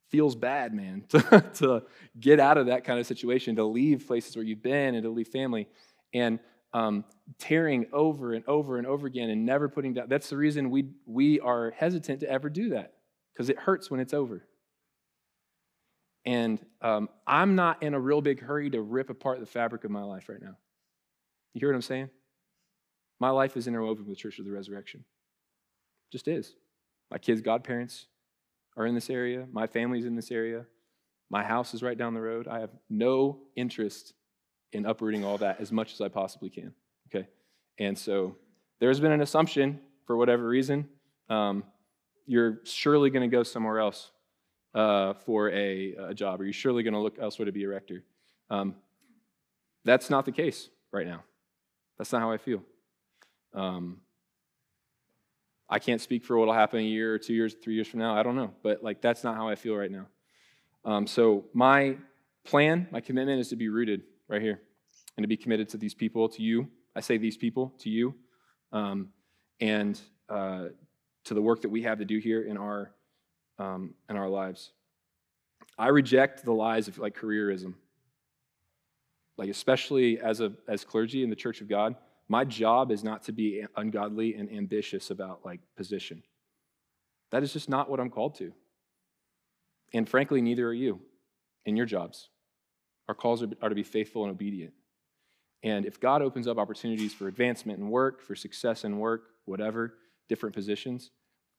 feels 0.08 0.34
bad, 0.34 0.72
man, 0.72 1.04
to, 1.08 1.44
to 1.54 1.82
get 2.18 2.40
out 2.40 2.58
of 2.58 2.66
that 2.66 2.84
kind 2.84 2.98
of 2.98 3.06
situation, 3.06 3.56
to 3.56 3.64
leave 3.64 4.06
places 4.06 4.34
where 4.36 4.44
you've 4.44 4.62
been 4.62 4.94
and 4.94 5.02
to 5.04 5.10
leave 5.10 5.28
family. 5.28 5.68
And 6.14 6.40
um, 6.72 7.04
tearing 7.38 7.86
over 7.92 8.34
and 8.34 8.44
over 8.46 8.78
and 8.78 8.86
over 8.86 9.06
again 9.06 9.30
and 9.30 9.46
never 9.46 9.68
putting 9.68 9.94
down. 9.94 10.08
That's 10.08 10.30
the 10.30 10.36
reason 10.36 10.70
we, 10.70 10.90
we 11.06 11.40
are 11.40 11.72
hesitant 11.76 12.20
to 12.20 12.30
ever 12.30 12.50
do 12.50 12.70
that 12.70 12.94
because 13.32 13.48
it 13.48 13.58
hurts 13.58 13.90
when 13.90 14.00
it's 14.00 14.14
over. 14.14 14.44
And 16.24 16.58
um, 16.82 17.08
I'm 17.26 17.54
not 17.54 17.82
in 17.82 17.94
a 17.94 18.00
real 18.00 18.20
big 18.20 18.40
hurry 18.40 18.68
to 18.70 18.82
rip 18.82 19.08
apart 19.08 19.40
the 19.40 19.46
fabric 19.46 19.84
of 19.84 19.90
my 19.90 20.02
life 20.02 20.28
right 20.28 20.42
now. 20.42 20.56
You 21.54 21.60
hear 21.60 21.70
what 21.70 21.76
I'm 21.76 21.82
saying? 21.82 22.10
My 23.20 23.30
life 23.30 23.56
is 23.56 23.66
interwoven 23.66 24.06
with 24.06 24.18
Church 24.18 24.38
of 24.38 24.44
the 24.44 24.52
Resurrection. 24.52 25.04
Just 26.12 26.28
is. 26.28 26.54
My 27.10 27.18
kids' 27.18 27.40
godparents 27.40 28.06
are 28.76 28.86
in 28.86 28.94
this 28.94 29.10
area. 29.10 29.46
My 29.50 29.66
family's 29.66 30.04
in 30.04 30.16
this 30.16 30.30
area. 30.30 30.66
My 31.30 31.42
house 31.44 31.74
is 31.74 31.82
right 31.82 31.96
down 31.96 32.14
the 32.14 32.20
road. 32.20 32.46
I 32.46 32.60
have 32.60 32.70
no 32.88 33.40
interest 33.56 34.14
in 34.72 34.86
uprooting 34.86 35.24
all 35.24 35.38
that 35.38 35.60
as 35.60 35.72
much 35.72 35.92
as 35.92 36.00
I 36.00 36.08
possibly 36.08 36.50
can. 36.50 36.72
Okay? 37.08 37.26
And 37.78 37.98
so 37.98 38.36
there's 38.80 39.00
been 39.00 39.12
an 39.12 39.20
assumption, 39.20 39.80
for 40.06 40.16
whatever 40.16 40.46
reason, 40.46 40.88
um, 41.28 41.64
you're 42.26 42.60
surely 42.64 43.10
going 43.10 43.28
to 43.28 43.34
go 43.34 43.42
somewhere 43.42 43.78
else 43.78 44.10
uh, 44.74 45.14
for 45.14 45.50
a, 45.50 45.94
a, 45.94 46.14
job? 46.14 46.40
Are 46.40 46.44
you're 46.44 46.52
surely 46.52 46.82
going 46.82 46.94
to 46.94 47.00
look 47.00 47.18
elsewhere 47.20 47.46
to 47.46 47.52
be 47.52 47.64
a 47.64 47.68
rector? 47.68 48.04
Um, 48.50 48.74
that's 49.84 50.10
not 50.10 50.24
the 50.24 50.32
case 50.32 50.68
right 50.92 51.06
now. 51.06 51.22
That's 51.96 52.12
not 52.12 52.20
how 52.20 52.30
I 52.30 52.36
feel. 52.36 52.62
Um, 53.54 53.98
I 55.68 55.78
can't 55.78 56.00
speak 56.00 56.24
for 56.24 56.38
what'll 56.38 56.54
happen 56.54 56.80
a 56.80 56.82
year 56.82 57.14
or 57.14 57.18
two 57.18 57.34
years, 57.34 57.54
three 57.54 57.74
years 57.74 57.88
from 57.88 58.00
now. 58.00 58.16
I 58.16 58.22
don't 58.22 58.36
know. 58.36 58.52
But 58.62 58.82
like 58.82 59.00
that's 59.02 59.24
not 59.24 59.36
how 59.36 59.48
I 59.48 59.54
feel 59.54 59.74
right 59.74 59.90
now. 59.90 60.06
Um, 60.84 61.06
so 61.06 61.44
my 61.52 61.96
plan, 62.44 62.88
my 62.90 63.00
commitment 63.00 63.40
is 63.40 63.48
to 63.48 63.56
be 63.56 63.68
rooted 63.68 64.02
right 64.28 64.42
here 64.42 64.60
and 65.16 65.24
to 65.24 65.28
be 65.28 65.36
committed 65.36 65.68
to 65.70 65.76
these 65.76 65.94
people, 65.94 66.28
to 66.28 66.42
you. 66.42 66.68
I 66.94 67.00
say 67.00 67.18
these 67.18 67.36
people, 67.36 67.74
to 67.78 67.90
you, 67.90 68.14
um, 68.72 69.08
and 69.60 70.00
uh, 70.28 70.66
to 71.24 71.34
the 71.34 71.42
work 71.42 71.62
that 71.62 71.68
we 71.68 71.82
have 71.82 71.98
to 71.98 72.04
do 72.04 72.18
here 72.18 72.42
in 72.42 72.56
our 72.56 72.92
um, 73.58 73.94
in 74.08 74.16
our 74.16 74.28
lives. 74.28 74.70
I 75.76 75.88
reject 75.88 76.44
the 76.44 76.52
lies 76.52 76.88
of 76.88 76.98
like 76.98 77.16
careerism. 77.16 77.74
Like 79.36 79.50
especially 79.50 80.20
as 80.20 80.40
a 80.40 80.52
as 80.68 80.84
clergy 80.84 81.22
in 81.22 81.30
the 81.30 81.36
Church 81.36 81.60
of 81.60 81.68
God, 81.68 81.96
my 82.28 82.44
job 82.44 82.90
is 82.90 83.04
not 83.04 83.22
to 83.24 83.32
be 83.32 83.64
ungodly 83.76 84.34
and 84.34 84.50
ambitious 84.52 85.10
about 85.10 85.44
like 85.44 85.60
position. 85.76 86.22
That 87.30 87.42
is 87.42 87.52
just 87.52 87.68
not 87.68 87.90
what 87.90 88.00
I'm 88.00 88.10
called 88.10 88.36
to. 88.36 88.52
And 89.92 90.08
frankly, 90.08 90.40
neither 90.40 90.66
are 90.66 90.74
you 90.74 91.00
in 91.64 91.76
your 91.76 91.86
jobs. 91.86 92.28
Our 93.08 93.14
calls 93.14 93.42
are, 93.42 93.46
to 93.46 93.74
be 93.74 93.82
faithful 93.82 94.24
and 94.24 94.30
obedient. 94.30 94.74
And 95.62 95.86
if 95.86 95.98
God 95.98 96.22
opens 96.22 96.46
up 96.46 96.58
opportunities 96.58 97.12
for 97.12 97.26
advancement 97.26 97.78
in 97.78 97.88
work, 97.88 98.22
for 98.22 98.36
success 98.36 98.84
in 98.84 98.98
work, 98.98 99.30
whatever, 99.44 99.94
different 100.28 100.54
positions, 100.54 101.10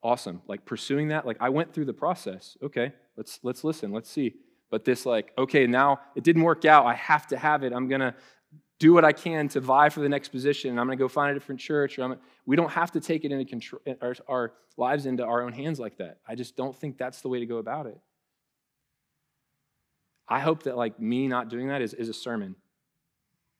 awesome. 0.04 0.42
Like 0.48 0.66
pursuing 0.66 1.10
that, 1.10 1.26
like 1.26 1.38
I 1.40 1.50
went 1.50 1.74
through 1.74 1.86
the 1.86 1.94
process. 1.94 2.56
Okay, 2.64 2.94
let's 3.18 3.40
let's 3.44 3.64
listen, 3.64 3.92
let's 3.92 4.10
see. 4.10 4.36
But 4.70 4.86
this 4.86 5.06
like, 5.06 5.34
okay, 5.38 5.66
now 5.68 6.00
it 6.16 6.24
didn't 6.24 6.44
work 6.44 6.66
out. 6.66 6.86
I 6.86 6.94
have 6.94 7.28
to 7.28 7.38
have 7.38 7.64
it. 7.64 7.74
I'm 7.74 7.88
gonna 7.88 8.16
do 8.80 8.94
what 8.94 9.04
I 9.04 9.12
can 9.12 9.50
to 9.50 9.60
vie 9.60 9.90
for 9.90 10.00
the 10.00 10.08
next 10.08 10.30
position. 10.30 10.78
I'm 10.80 10.86
gonna 10.86 10.96
go 10.96 11.08
find 11.08 11.32
a 11.32 11.34
different 11.34 11.60
church. 11.60 12.00
We 12.46 12.56
don't 12.56 12.72
have 12.72 12.92
to 12.92 13.02
take 13.02 13.26
it 13.26 13.32
into 13.32 13.46
control 13.46 13.82
our, 14.02 14.16
our 14.28 14.54
lives 14.78 15.06
into 15.06 15.26
our 15.26 15.42
own 15.42 15.52
hands 15.52 15.80
like 15.80 15.98
that. 15.98 16.20
I 16.28 16.36
just 16.36 16.56
don't 16.56 16.76
think 16.76 16.98
that's 16.98 17.22
the 17.22 17.28
way 17.28 17.40
to 17.40 17.46
go 17.46 17.58
about 17.58 17.88
it. 17.88 18.00
I 20.30 20.40
hope 20.40 20.64
that 20.64 20.78
like 20.78 21.00
me 21.00 21.28
not 21.28 21.50
doing 21.50 21.68
that 21.70 21.82
is, 21.82 21.94
is 21.94 22.08
a 22.08 22.14
sermon. 22.14 22.56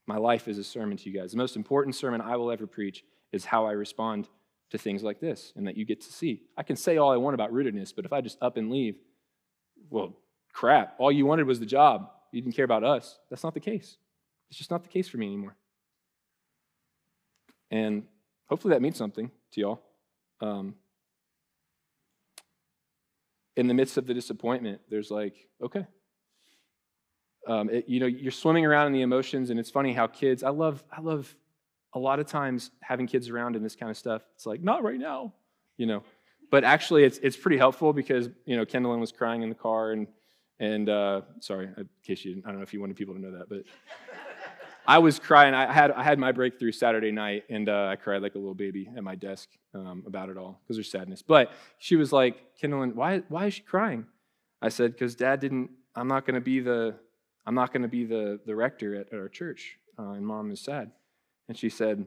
My 0.06 0.18
life 0.18 0.48
is 0.48 0.58
a 0.58 0.64
sermon 0.64 0.98
to 0.98 1.10
you 1.10 1.20
guys. 1.20 1.32
The 1.32 1.38
most 1.38 1.56
important 1.56 1.96
sermon 1.96 2.22
I 2.22 2.38
will 2.38 2.52
ever 2.52 2.68
preach 2.68 3.04
is 3.32 3.46
how 3.46 3.66
I 3.66 3.72
respond 3.72 4.28
to 4.70 4.78
things 4.78 5.04
like 5.04 5.20
this 5.20 5.52
and 5.56 5.68
that 5.68 5.78
you 5.78 5.86
get 5.86 6.02
to 6.02 6.14
see. 6.14 6.44
I 6.56 6.64
can 6.64 6.76
say 6.76 6.98
all 6.98 7.12
I 7.12 7.18
want 7.18 7.34
about 7.34 7.52
rootedness, 7.52 7.94
but 7.96 8.06
if 8.06 8.14
I 8.14 8.22
just 8.22 8.38
up 8.42 8.58
and 8.58 8.70
leave, 8.70 8.96
well, 9.90 10.16
crap, 10.54 10.96
all 11.00 11.12
you 11.12 11.26
wanted 11.26 11.48
was 11.48 11.60
the 11.60 11.66
job. 11.66 12.10
You 12.32 12.42
didn't 12.42 12.56
care 12.56 12.66
about 12.66 12.84
us. 12.84 13.18
That's 13.30 13.44
not 13.44 13.56
the 13.56 13.60
case. 13.60 13.98
It's 14.50 14.58
just 14.58 14.72
not 14.72 14.84
the 14.84 14.90
case 14.90 15.08
for 15.08 15.18
me 15.18 15.28
anymore. 15.28 15.56
And 17.72 18.04
hopefully 18.48 18.74
that 18.74 18.82
means 18.82 18.98
something 18.98 19.32
to 19.54 19.62
y'all. 19.62 19.82
Um, 20.42 20.76
in 23.56 23.68
the 23.68 23.74
midst 23.74 23.98
of 23.98 24.08
the 24.08 24.14
disappointment, 24.14 24.82
there's 24.90 25.12
like, 25.12 25.36
okay, 25.62 25.86
um, 27.48 27.70
it, 27.70 27.88
you 27.88 28.00
know, 28.00 28.06
you're 28.06 28.32
swimming 28.32 28.66
around 28.66 28.88
in 28.88 28.94
the 28.94 29.02
emotions, 29.02 29.50
and 29.50 29.60
it's 29.60 29.72
funny 29.72 29.94
how 29.94 30.08
kids. 30.08 30.44
I 30.44 30.50
love, 30.50 30.84
I 30.92 31.02
love, 31.02 31.34
a 31.94 32.00
lot 32.00 32.20
of 32.20 32.28
times 32.28 32.70
having 32.82 33.08
kids 33.08 33.30
around 33.30 33.56
and 33.56 33.66
this 33.66 33.76
kind 33.76 33.90
of 33.90 33.98
stuff. 33.98 34.22
It's 34.36 34.46
like 34.46 34.62
not 34.62 34.84
right 34.84 35.00
now, 35.00 35.34
you 35.78 35.88
know, 35.88 36.04
but 36.52 36.64
actually, 36.64 37.04
it's 37.04 37.18
it's 37.20 37.38
pretty 37.38 37.58
helpful 37.58 37.94
because 37.94 38.30
you 38.46 38.58
know 38.58 38.66
Kendallin 38.66 39.00
was 39.00 39.12
crying 39.12 39.42
in 39.44 39.50
the 39.50 39.56
car, 39.56 39.92
and 39.92 40.08
and 40.60 40.90
uh, 40.90 41.22
sorry, 41.40 41.70
in 41.78 41.90
case 42.06 42.26
you, 42.26 42.42
I 42.46 42.50
don't 42.50 42.58
know 42.58 42.64
if 42.64 42.74
you 42.74 42.80
wanted 42.80 42.96
people 42.96 43.16
to 43.16 43.22
know 43.22 43.32
that, 43.32 43.50
but 43.50 43.64
I 44.88 44.98
was 44.98 45.20
crying. 45.20 45.54
I 45.54 45.72
had 45.72 45.92
I 45.92 46.04
had 46.04 46.18
my 46.18 46.32
breakthrough 46.32 46.72
Saturday 46.72 47.12
night, 47.12 47.44
and 47.50 47.70
uh, 47.70 47.90
I 47.92 47.96
cried 47.96 48.22
like 48.24 48.36
a 48.36 48.40
little 48.40 48.56
baby 48.56 48.90
at 48.96 49.04
my 49.04 49.16
desk 49.16 49.50
um, 49.76 50.04
about 50.08 50.30
it 50.30 50.38
all 50.38 50.60
because 50.64 50.78
there's 50.78 50.90
sadness. 50.90 51.22
But 51.22 51.52
she 51.78 51.96
was 51.96 52.12
like, 52.12 52.38
Kendallin, 52.60 52.96
why 52.96 53.20
why 53.30 53.48
is 53.48 53.54
she 53.54 53.62
crying? 53.62 54.06
I 54.62 54.70
said, 54.70 54.94
because 54.94 55.16
Dad 55.16 55.40
didn't. 55.40 55.70
I'm 55.96 56.08
not 56.08 56.26
going 56.26 56.36
to 56.36 56.42
be 56.42 56.60
the 56.60 56.96
I'm 57.50 57.56
not 57.56 57.74
going 57.74 57.82
to 57.82 57.88
be 57.88 58.06
the, 58.06 58.40
the 58.46 58.56
rector 58.56 58.94
at, 58.94 59.12
at 59.12 59.18
our 59.18 59.28
church. 59.28 59.80
Uh, 59.98 60.12
and 60.12 60.24
mom 60.24 60.52
is 60.52 60.62
sad. 60.62 60.92
And 61.48 61.58
she 61.58 61.68
said, 61.68 62.06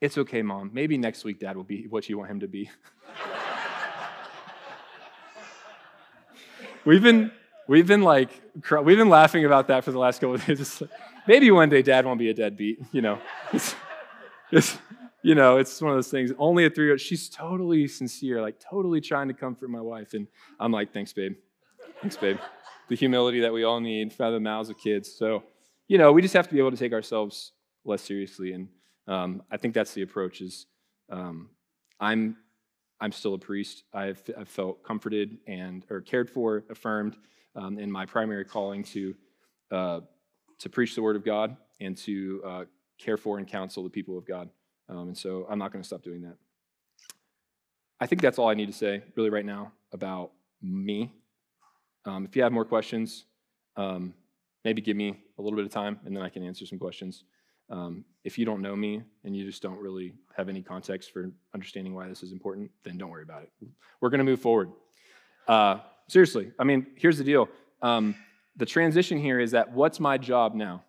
It's 0.00 0.18
okay, 0.18 0.42
mom. 0.42 0.72
Maybe 0.74 0.98
next 0.98 1.22
week 1.22 1.38
dad 1.38 1.56
will 1.56 1.62
be 1.62 1.86
what 1.86 2.08
you 2.08 2.18
want 2.18 2.32
him 2.32 2.40
to 2.40 2.48
be. 2.48 2.68
we've 6.84 7.00
been 7.00 7.30
we've 7.68 7.86
been 7.86 8.02
like 8.02 8.30
we've 8.82 8.98
been 8.98 9.08
laughing 9.08 9.44
about 9.44 9.68
that 9.68 9.84
for 9.84 9.92
the 9.92 10.00
last 10.00 10.20
couple 10.20 10.34
of 10.34 10.44
days. 10.44 10.82
maybe 11.28 11.48
one 11.52 11.68
day 11.68 11.82
dad 11.82 12.04
won't 12.04 12.18
be 12.18 12.30
a 12.30 12.34
deadbeat, 12.34 12.80
you 12.90 13.02
know. 13.02 13.20
It's, 13.52 13.76
it's, 14.50 14.78
you 15.22 15.36
know, 15.36 15.58
it's 15.58 15.80
one 15.80 15.92
of 15.92 15.96
those 15.96 16.10
things. 16.10 16.32
Only 16.40 16.66
a 16.66 16.70
three 16.70 16.86
year 16.86 16.94
old 16.94 17.00
she's 17.00 17.28
totally 17.28 17.86
sincere, 17.86 18.42
like 18.42 18.58
totally 18.58 19.00
trying 19.00 19.28
to 19.28 19.34
comfort 19.34 19.70
my 19.70 19.80
wife. 19.80 20.14
And 20.14 20.26
I'm 20.58 20.72
like, 20.72 20.92
thanks, 20.92 21.12
babe. 21.12 21.36
Thanks, 22.00 22.16
babe 22.16 22.38
the 22.88 22.96
humility 22.96 23.40
that 23.40 23.52
we 23.52 23.64
all 23.64 23.80
need 23.80 24.12
from 24.12 24.32
the 24.32 24.40
mouths 24.40 24.70
of 24.70 24.78
kids. 24.78 25.12
So, 25.12 25.42
you 25.88 25.98
know, 25.98 26.12
we 26.12 26.22
just 26.22 26.34
have 26.34 26.48
to 26.48 26.54
be 26.54 26.60
able 26.60 26.70
to 26.70 26.76
take 26.76 26.92
ourselves 26.92 27.52
less 27.84 28.02
seriously. 28.02 28.52
And 28.52 28.68
um, 29.06 29.42
I 29.50 29.56
think 29.56 29.74
that's 29.74 29.94
the 29.94 30.02
approach 30.02 30.40
is 30.40 30.66
um, 31.10 31.50
I'm, 32.00 32.36
I'm 33.00 33.12
still 33.12 33.34
a 33.34 33.38
priest. 33.38 33.84
I've, 33.92 34.22
I've, 34.36 34.48
felt 34.48 34.82
comforted 34.82 35.38
and 35.46 35.84
or 35.90 36.00
cared 36.00 36.30
for, 36.30 36.64
affirmed 36.70 37.16
um, 37.54 37.78
in 37.78 37.90
my 37.90 38.06
primary 38.06 38.44
calling 38.44 38.82
to, 38.84 39.14
uh, 39.70 40.00
to 40.58 40.68
preach 40.68 40.94
the 40.94 41.02
word 41.02 41.16
of 41.16 41.24
God 41.24 41.56
and 41.80 41.96
to 41.98 42.42
uh, 42.44 42.64
care 42.98 43.16
for 43.16 43.38
and 43.38 43.46
counsel 43.46 43.84
the 43.84 43.90
people 43.90 44.18
of 44.18 44.26
God. 44.26 44.48
Um, 44.88 45.08
and 45.08 45.18
so 45.18 45.46
I'm 45.48 45.58
not 45.58 45.72
going 45.72 45.82
to 45.82 45.86
stop 45.86 46.02
doing 46.02 46.22
that. 46.22 46.36
I 48.00 48.06
think 48.06 48.20
that's 48.20 48.38
all 48.38 48.48
I 48.48 48.54
need 48.54 48.66
to 48.66 48.72
say 48.72 49.02
really 49.14 49.30
right 49.30 49.44
now 49.44 49.72
about 49.92 50.32
me 50.62 51.12
um, 52.06 52.24
if 52.24 52.36
you 52.36 52.42
have 52.42 52.52
more 52.52 52.64
questions, 52.64 53.24
um, 53.76 54.14
maybe 54.64 54.80
give 54.80 54.96
me 54.96 55.18
a 55.38 55.42
little 55.42 55.56
bit 55.56 55.66
of 55.66 55.72
time 55.72 55.98
and 56.04 56.16
then 56.16 56.22
I 56.22 56.28
can 56.28 56.42
answer 56.42 56.64
some 56.66 56.78
questions. 56.78 57.24
Um, 57.68 58.04
if 58.24 58.38
you 58.38 58.44
don't 58.44 58.62
know 58.62 58.76
me 58.76 59.02
and 59.24 59.36
you 59.36 59.44
just 59.44 59.62
don't 59.62 59.78
really 59.80 60.14
have 60.36 60.48
any 60.48 60.62
context 60.62 61.12
for 61.12 61.30
understanding 61.52 61.94
why 61.94 62.08
this 62.08 62.22
is 62.22 62.32
important, 62.32 62.70
then 62.84 62.96
don't 62.96 63.10
worry 63.10 63.24
about 63.24 63.42
it. 63.42 63.50
We're 64.00 64.10
going 64.10 64.18
to 64.18 64.24
move 64.24 64.40
forward. 64.40 64.70
Uh, 65.48 65.78
seriously, 66.08 66.52
I 66.58 66.64
mean, 66.64 66.86
here's 66.96 67.18
the 67.18 67.24
deal. 67.24 67.48
Um, 67.82 68.14
the 68.56 68.66
transition 68.66 69.18
here 69.18 69.40
is 69.40 69.50
that 69.50 69.72
what's 69.72 70.00
my 70.00 70.16
job 70.16 70.54
now? 70.54 70.84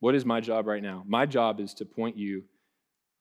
What 0.00 0.14
is 0.14 0.24
my 0.24 0.40
job 0.40 0.66
right 0.66 0.82
now? 0.82 1.02
My 1.06 1.26
job 1.26 1.60
is 1.60 1.74
to 1.74 1.84
point 1.84 2.16
you 2.16 2.44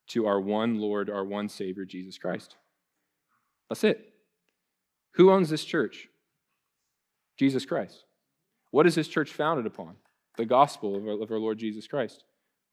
to 0.07 0.27
our 0.27 0.39
one 0.39 0.79
Lord, 0.79 1.09
our 1.09 1.25
one 1.25 1.49
Savior, 1.49 1.85
Jesus 1.85 2.17
Christ. 2.17 2.55
That's 3.69 3.83
it. 3.83 4.13
Who 5.13 5.31
owns 5.31 5.49
this 5.49 5.63
church? 5.63 6.09
Jesus 7.37 7.65
Christ. 7.65 8.05
What 8.71 8.85
is 8.85 8.95
his 8.95 9.07
church 9.07 9.31
founded 9.31 9.65
upon? 9.65 9.95
The 10.37 10.45
gospel 10.45 10.95
of 10.95 11.07
our, 11.07 11.21
of 11.21 11.31
our 11.31 11.39
Lord 11.39 11.57
Jesus 11.57 11.87
Christ. 11.87 12.23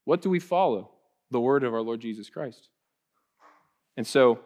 What 0.05 0.21
do 0.21 0.29
we 0.29 0.39
follow? 0.39 0.91
The 1.31 1.39
word 1.39 1.63
of 1.63 1.73
our 1.73 1.81
Lord 1.81 2.01
Jesus 2.01 2.29
Christ. 2.29 2.69
And 3.95 4.05
so, 4.05 4.39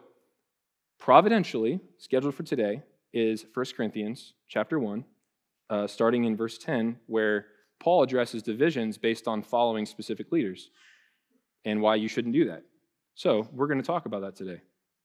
providentially, 0.98 1.80
scheduled 1.98 2.34
for 2.34 2.42
today 2.42 2.82
is 3.12 3.44
1 3.54 3.66
Corinthians 3.76 4.34
chapter 4.48 4.78
1, 4.78 5.04
uh, 5.70 5.86
starting 5.86 6.24
in 6.24 6.36
verse 6.36 6.58
10, 6.58 6.96
where 7.06 7.46
Paul 7.80 8.02
addresses 8.02 8.42
divisions 8.42 8.98
based 8.98 9.26
on 9.26 9.42
following 9.42 9.86
specific 9.86 10.30
leaders 10.32 10.70
and 11.64 11.80
why 11.80 11.96
you 11.96 12.08
shouldn't 12.08 12.34
do 12.34 12.46
that. 12.46 12.62
So, 13.14 13.48
we're 13.52 13.66
going 13.66 13.80
to 13.80 13.86
talk 13.86 14.06
about 14.06 14.20
that 14.22 14.36
today. 14.36 14.60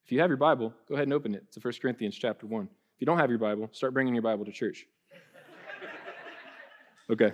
If 0.06 0.12
you 0.12 0.20
have 0.20 0.30
your 0.30 0.38
Bible, 0.38 0.74
go 0.88 0.96
ahead 0.96 1.08
and 1.08 1.14
open 1.14 1.34
it 1.34 1.52
to 1.54 1.60
1 1.60 1.74
Corinthians 1.82 2.16
chapter 2.16 2.46
1. 2.46 2.64
If 2.64 3.02
you 3.02 3.06
don't 3.06 3.18
have 3.18 3.30
your 3.30 3.40
Bible, 3.40 3.70
start 3.72 3.94
bringing 3.94 4.14
your 4.14 4.22
Bible 4.22 4.46
to 4.46 4.52
church. 4.52 4.86
Okay. 7.10 7.34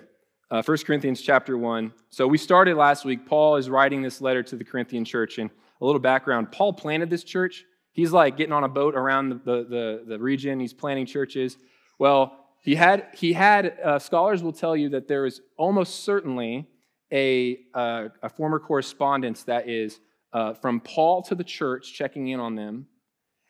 Uh, 0.50 0.64
1 0.64 0.78
Corinthians 0.80 1.22
chapter 1.22 1.56
1. 1.56 1.94
So 2.10 2.28
we 2.28 2.40
started 2.40 2.76
last 2.76 3.06
week. 3.06 3.28
Paul 3.28 3.58
is 3.58 3.70
writing 3.70 4.02
this 4.02 4.20
letter 4.20 4.42
to 4.42 4.56
the 4.56 4.64
Corinthian 4.64 5.06
church. 5.06 5.38
And 5.38 5.52
a 5.80 5.86
little 5.86 6.00
background 6.00 6.52
Paul 6.52 6.74
planted 6.74 7.10
this 7.10 7.24
church. 7.24 7.66
He's 7.92 8.12
like 8.12 8.36
getting 8.36 8.54
on 8.54 8.64
a 8.64 8.70
boat 8.70 8.96
around 8.96 9.30
the, 9.30 9.36
the, 9.36 9.64
the, 9.64 10.04
the 10.08 10.20
region, 10.20 10.60
he's 10.60 10.74
planting 10.74 11.06
churches. 11.06 11.58
Well, 12.00 12.36
he 12.62 12.76
had, 12.76 13.08
he 13.14 13.34
had 13.34 13.78
uh, 13.84 14.00
scholars 14.00 14.42
will 14.42 14.54
tell 14.54 14.76
you 14.76 14.90
that 14.90 15.08
there 15.08 15.26
is 15.26 15.42
almost 15.56 16.04
certainly 16.04 16.68
a, 17.12 17.60
uh, 17.74 18.10
a 18.24 18.30
former 18.30 18.60
correspondence 18.60 19.44
that 19.44 19.70
is 19.70 20.00
uh, 20.34 20.54
from 20.54 20.80
Paul 20.80 21.22
to 21.24 21.36
the 21.36 21.44
church, 21.44 21.94
checking 21.94 22.28
in 22.28 22.40
on 22.40 22.56
them, 22.56 22.88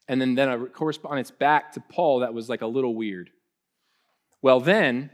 and 0.08 0.20
then, 0.20 0.36
then 0.36 0.50
a 0.50 0.66
correspondence 0.66 1.32
back 1.32 1.74
to 1.74 1.80
Paul 1.80 2.20
that 2.20 2.34
was 2.34 2.50
like 2.50 2.62
a 2.62 2.68
little 2.68 2.96
weird. 2.96 3.30
Well, 4.42 4.60
then 4.60 5.12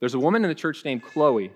there's 0.00 0.14
a 0.14 0.18
woman 0.18 0.44
in 0.44 0.48
the 0.48 0.54
church 0.54 0.84
named 0.84 1.02
Chloe. 1.02 1.52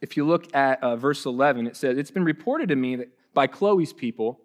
If 0.00 0.16
you 0.16 0.24
look 0.26 0.54
at 0.54 0.82
uh, 0.82 0.96
verse 0.96 1.26
11, 1.26 1.66
it 1.66 1.76
says, 1.76 1.98
It's 1.98 2.10
been 2.10 2.24
reported 2.24 2.68
to 2.68 2.76
me 2.76 2.96
that 2.96 3.08
by 3.34 3.46
Chloe's 3.46 3.92
people, 3.92 4.40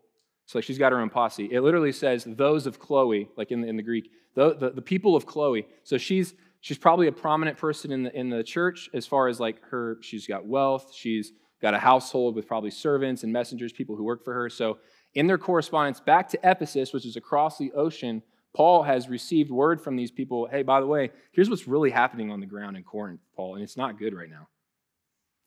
so 0.45 0.61
she's 0.61 0.77
got 0.77 0.91
her 0.91 0.99
own 0.99 1.09
posse. 1.09 1.47
It 1.51 1.61
literally 1.61 1.91
says, 1.91 2.25
those 2.25 2.65
of 2.65 2.79
Chloe, 2.79 3.29
like 3.37 3.51
in 3.51 3.61
the, 3.61 3.67
in 3.67 3.77
the 3.77 3.83
Greek, 3.83 4.09
the, 4.35 4.55
the, 4.55 4.71
the 4.71 4.81
people 4.81 5.15
of 5.15 5.25
Chloe. 5.25 5.65
So 5.83 5.97
she's, 5.97 6.33
she's 6.61 6.77
probably 6.77 7.07
a 7.07 7.11
prominent 7.11 7.57
person 7.57 7.91
in 7.91 8.03
the, 8.03 8.19
in 8.19 8.29
the 8.29 8.43
church 8.43 8.89
as 8.93 9.07
far 9.07 9.27
as 9.27 9.39
like 9.39 9.61
her, 9.69 9.97
she's 10.01 10.27
got 10.27 10.45
wealth, 10.45 10.91
she's 10.93 11.31
got 11.61 11.73
a 11.73 11.79
household 11.79 12.35
with 12.35 12.47
probably 12.47 12.71
servants 12.71 13.23
and 13.23 13.31
messengers, 13.31 13.71
people 13.71 13.95
who 13.95 14.03
work 14.03 14.23
for 14.23 14.33
her. 14.33 14.49
So 14.49 14.79
In 15.15 15.27
their 15.27 15.37
correspondence 15.37 15.99
back 15.99 16.27
to 16.29 16.39
Ephesus, 16.43 16.91
which 16.91 17.05
is 17.05 17.15
across 17.15 17.57
the 17.57 17.71
ocean, 17.71 18.21
Paul 18.53 18.83
has 18.83 19.09
received 19.09 19.49
word 19.49 19.81
from 19.81 19.95
these 19.95 20.11
people 20.11 20.47
hey, 20.47 20.63
by 20.63 20.79
the 20.79 20.87
way, 20.87 21.11
here's 21.31 21.49
what's 21.49 21.67
really 21.67 21.89
happening 21.89 22.31
on 22.31 22.39
the 22.39 22.45
ground 22.45 22.77
in 22.77 22.83
Corinth, 22.83 23.21
Paul, 23.35 23.55
and 23.55 23.63
it's 23.63 23.77
not 23.77 23.97
good 23.97 24.13
right 24.13 24.29
now. 24.29 24.47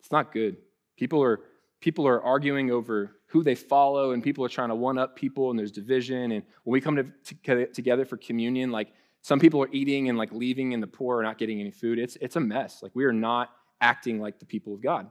It's 0.00 0.10
not 0.10 0.32
good. 0.32 0.56
People 0.96 1.22
are, 1.22 1.40
people 1.80 2.06
are 2.06 2.22
arguing 2.22 2.70
over 2.70 3.12
who 3.28 3.42
they 3.42 3.54
follow, 3.54 4.12
and 4.12 4.22
people 4.22 4.44
are 4.44 4.48
trying 4.48 4.68
to 4.68 4.74
one 4.74 4.98
up 4.98 5.16
people, 5.16 5.50
and 5.50 5.58
there's 5.58 5.72
division. 5.72 6.32
And 6.32 6.44
when 6.64 6.72
we 6.72 6.80
come 6.80 6.96
to, 6.96 7.34
to, 7.44 7.66
together 7.66 8.04
for 8.04 8.16
communion, 8.16 8.70
like 8.70 8.92
some 9.22 9.40
people 9.40 9.62
are 9.62 9.68
eating 9.72 10.08
and 10.08 10.16
like 10.16 10.32
leaving, 10.32 10.74
and 10.74 10.82
the 10.82 10.86
poor 10.86 11.18
are 11.18 11.22
not 11.22 11.38
getting 11.38 11.60
any 11.60 11.70
food. 11.70 11.98
It's, 11.98 12.16
it's 12.20 12.36
a 12.36 12.40
mess. 12.40 12.82
Like 12.82 12.92
we 12.94 13.04
are 13.04 13.12
not 13.12 13.50
acting 13.80 14.20
like 14.20 14.38
the 14.38 14.46
people 14.46 14.74
of 14.74 14.80
God. 14.80 15.10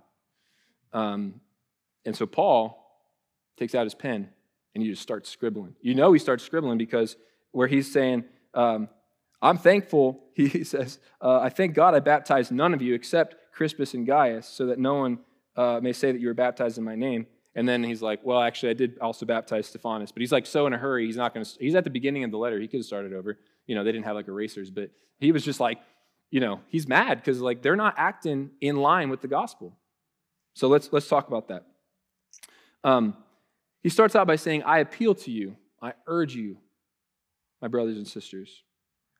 Um, 0.94 1.42
and 2.06 2.16
so 2.16 2.26
Paul 2.26 2.82
takes 3.58 3.76
out 3.76 3.86
his 3.86 3.96
pen 3.96 4.30
and 4.74 4.84
he 4.84 4.90
just 4.90 5.02
starts 5.02 5.30
scribbling. 5.30 5.76
You 5.82 5.96
know, 5.96 6.14
he 6.14 6.20
starts 6.20 6.44
scribbling 6.44 6.78
because 6.78 7.16
where 7.56 7.68
he's 7.68 7.92
saying, 7.92 8.26
um, 8.54 8.90
I'm 9.42 9.58
thankful, 9.58 10.24
he 10.34 10.64
says, 10.64 11.00
uh, 11.22 11.40
I 11.40 11.50
thank 11.50 11.74
God 11.74 11.96
I 11.96 12.00
baptized 12.00 12.52
none 12.52 12.74
of 12.74 12.82
you 12.82 12.94
except 12.94 13.36
Crispus 13.54 13.94
and 13.94 14.06
Gaius, 14.06 14.48
so 14.48 14.66
that 14.68 14.78
no 14.78 14.96
one 14.96 15.20
uh, 15.56 15.80
may 15.82 15.94
say 15.94 16.12
that 16.12 16.20
you 16.20 16.28
were 16.28 16.34
baptized 16.34 16.78
in 16.78 16.84
my 16.84 16.96
name. 16.96 17.28
And 17.58 17.70
then 17.70 17.86
he's 17.86 18.02
like, 18.02 18.20
well, 18.24 18.42
actually, 18.42 18.72
I 18.72 18.74
did 18.74 19.00
also 19.00 19.26
baptize 19.26 19.68
Stephanas. 19.68 20.12
But 20.12 20.20
he's 20.20 20.34
like 20.34 20.46
so 20.46 20.68
in 20.68 20.74
a 20.74 20.78
hurry, 20.78 21.06
he's 21.06 21.16
not 21.16 21.34
going 21.34 21.46
to, 21.46 21.52
he's 21.58 21.74
at 21.76 21.86
the 21.86 21.90
beginning 21.90 22.26
of 22.26 22.32
the 22.32 22.38
letter. 22.38 22.60
He 22.60 22.68
could 22.68 22.82
have 22.82 22.86
started 22.86 23.14
over. 23.14 23.38
You 23.66 23.76
know, 23.76 23.86
they 23.86 23.94
didn't 23.94 24.04
have 24.06 24.16
like 24.16 24.28
erasers, 24.28 24.70
but 24.70 24.92
he 25.20 25.32
was 25.32 25.46
just 25.46 25.62
like, 25.62 25.80
you 26.32 26.42
know, 26.42 26.60
he's 26.68 26.86
mad 26.86 27.20
because 27.20 27.40
like 27.40 27.62
they're 27.62 27.78
not 27.78 27.94
acting 27.96 28.50
in 28.60 28.76
line 28.76 29.10
with 29.10 29.22
the 29.22 29.30
gospel. 29.30 29.78
So 30.54 30.68
let's, 30.68 30.90
let's 30.92 31.08
talk 31.08 31.30
about 31.30 31.48
that. 31.48 31.66
Um, 32.84 33.16
he 33.84 33.90
starts 33.90 34.18
out 34.18 34.28
by 34.28 34.36
saying, 34.36 34.64
I 34.64 34.80
appeal 34.80 35.16
to 35.16 35.32
you, 35.32 35.56
I 35.82 35.94
urge 36.08 36.36
you, 36.36 36.58
my 37.66 37.68
brothers 37.68 37.98
and 37.98 38.08
sisters, 38.08 38.62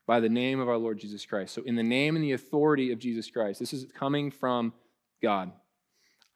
by 0.06 0.20
the 0.20 0.28
name 0.28 0.60
of 0.60 0.68
our 0.68 0.76
Lord 0.76 1.00
Jesus 1.00 1.26
Christ. 1.26 1.52
So, 1.52 1.62
in 1.62 1.74
the 1.74 1.82
name 1.82 2.14
and 2.14 2.24
the 2.24 2.30
authority 2.30 2.92
of 2.92 3.00
Jesus 3.00 3.28
Christ, 3.28 3.58
this 3.58 3.72
is 3.72 3.86
coming 3.92 4.30
from 4.30 4.72
God. 5.20 5.50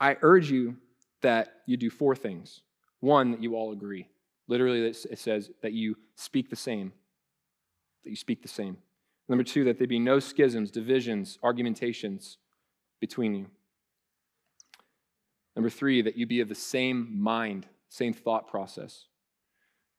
I 0.00 0.16
urge 0.20 0.50
you 0.50 0.76
that 1.22 1.58
you 1.66 1.76
do 1.76 1.88
four 1.88 2.16
things. 2.16 2.62
One, 2.98 3.30
that 3.30 3.40
you 3.40 3.54
all 3.54 3.70
agree. 3.70 4.08
Literally, 4.48 4.84
it 4.88 5.18
says 5.20 5.52
that 5.62 5.72
you 5.72 5.94
speak 6.16 6.50
the 6.50 6.56
same. 6.56 6.92
That 8.02 8.10
you 8.10 8.16
speak 8.16 8.42
the 8.42 8.48
same. 8.48 8.78
Number 9.28 9.44
two, 9.44 9.62
that 9.62 9.78
there 9.78 9.86
be 9.86 10.00
no 10.00 10.18
schisms, 10.18 10.72
divisions, 10.72 11.38
argumentations 11.44 12.38
between 12.98 13.36
you. 13.36 13.46
Number 15.54 15.70
three, 15.70 16.02
that 16.02 16.16
you 16.16 16.26
be 16.26 16.40
of 16.40 16.48
the 16.48 16.56
same 16.56 17.22
mind, 17.22 17.68
same 17.88 18.12
thought 18.14 18.48
process. 18.48 19.04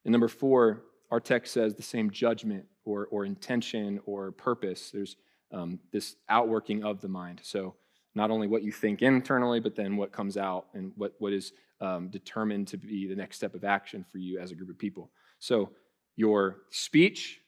And 0.03 0.11
number 0.11 0.27
four, 0.27 0.83
our 1.11 1.19
text 1.19 1.53
says 1.53 1.75
the 1.75 1.83
same 1.83 2.09
judgment 2.09 2.65
or, 2.85 3.07
or 3.11 3.25
intention 3.25 3.99
or 4.05 4.31
purpose. 4.31 4.91
There's 4.91 5.17
um, 5.51 5.79
this 5.91 6.15
outworking 6.29 6.83
of 6.83 7.01
the 7.01 7.09
mind. 7.09 7.41
So, 7.43 7.75
not 8.13 8.29
only 8.29 8.47
what 8.47 8.63
you 8.63 8.73
think 8.73 9.01
internally, 9.01 9.61
but 9.61 9.73
then 9.73 9.95
what 9.95 10.11
comes 10.11 10.35
out 10.35 10.65
and 10.73 10.91
what, 10.97 11.13
what 11.19 11.31
is 11.31 11.53
um, 11.79 12.09
determined 12.09 12.67
to 12.67 12.77
be 12.77 13.07
the 13.07 13.15
next 13.15 13.37
step 13.37 13.55
of 13.55 13.63
action 13.63 14.05
for 14.11 14.17
you 14.17 14.37
as 14.37 14.51
a 14.51 14.55
group 14.55 14.69
of 14.69 14.77
people. 14.77 15.11
So, 15.39 15.71
your 16.15 16.57
speech, 16.71 17.39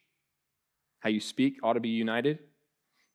how 1.00 1.10
you 1.10 1.20
speak, 1.20 1.60
ought 1.64 1.74
to 1.74 1.80
be 1.80 1.90
united. 1.90 2.40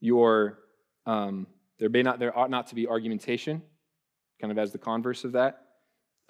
Your 0.00 0.60
um, 1.06 1.46
there 1.78 1.88
may 1.88 2.02
not 2.02 2.18
there 2.18 2.36
ought 2.36 2.50
not 2.50 2.66
to 2.68 2.74
be 2.74 2.86
argumentation, 2.86 3.62
kind 4.40 4.50
of 4.50 4.58
as 4.58 4.72
the 4.72 4.78
converse 4.78 5.24
of 5.24 5.32
that. 5.32 5.64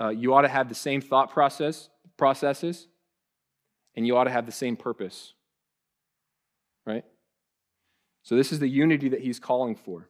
Uh, 0.01 0.11
you 0.11 0.35
ought 0.35 0.43
to 0.43 0.49
have 0.49 0.69
the 0.69 0.75
same 0.75 1.01
thought 1.01 1.31
process 1.31 1.89
processes 2.17 2.89
and 3.97 4.07
you 4.07 4.17
ought 4.17 4.25
to 4.25 4.31
have 4.31 4.47
the 4.47 4.53
same 4.53 4.77
purpose. 4.77 5.35
Right? 6.87 7.05
So, 8.23 8.37
this 8.37 8.53
is 8.53 8.59
the 8.59 8.69
unity 8.69 9.09
that 9.11 9.21
he's 9.21 9.39
calling 9.39 9.75
for. 9.75 10.09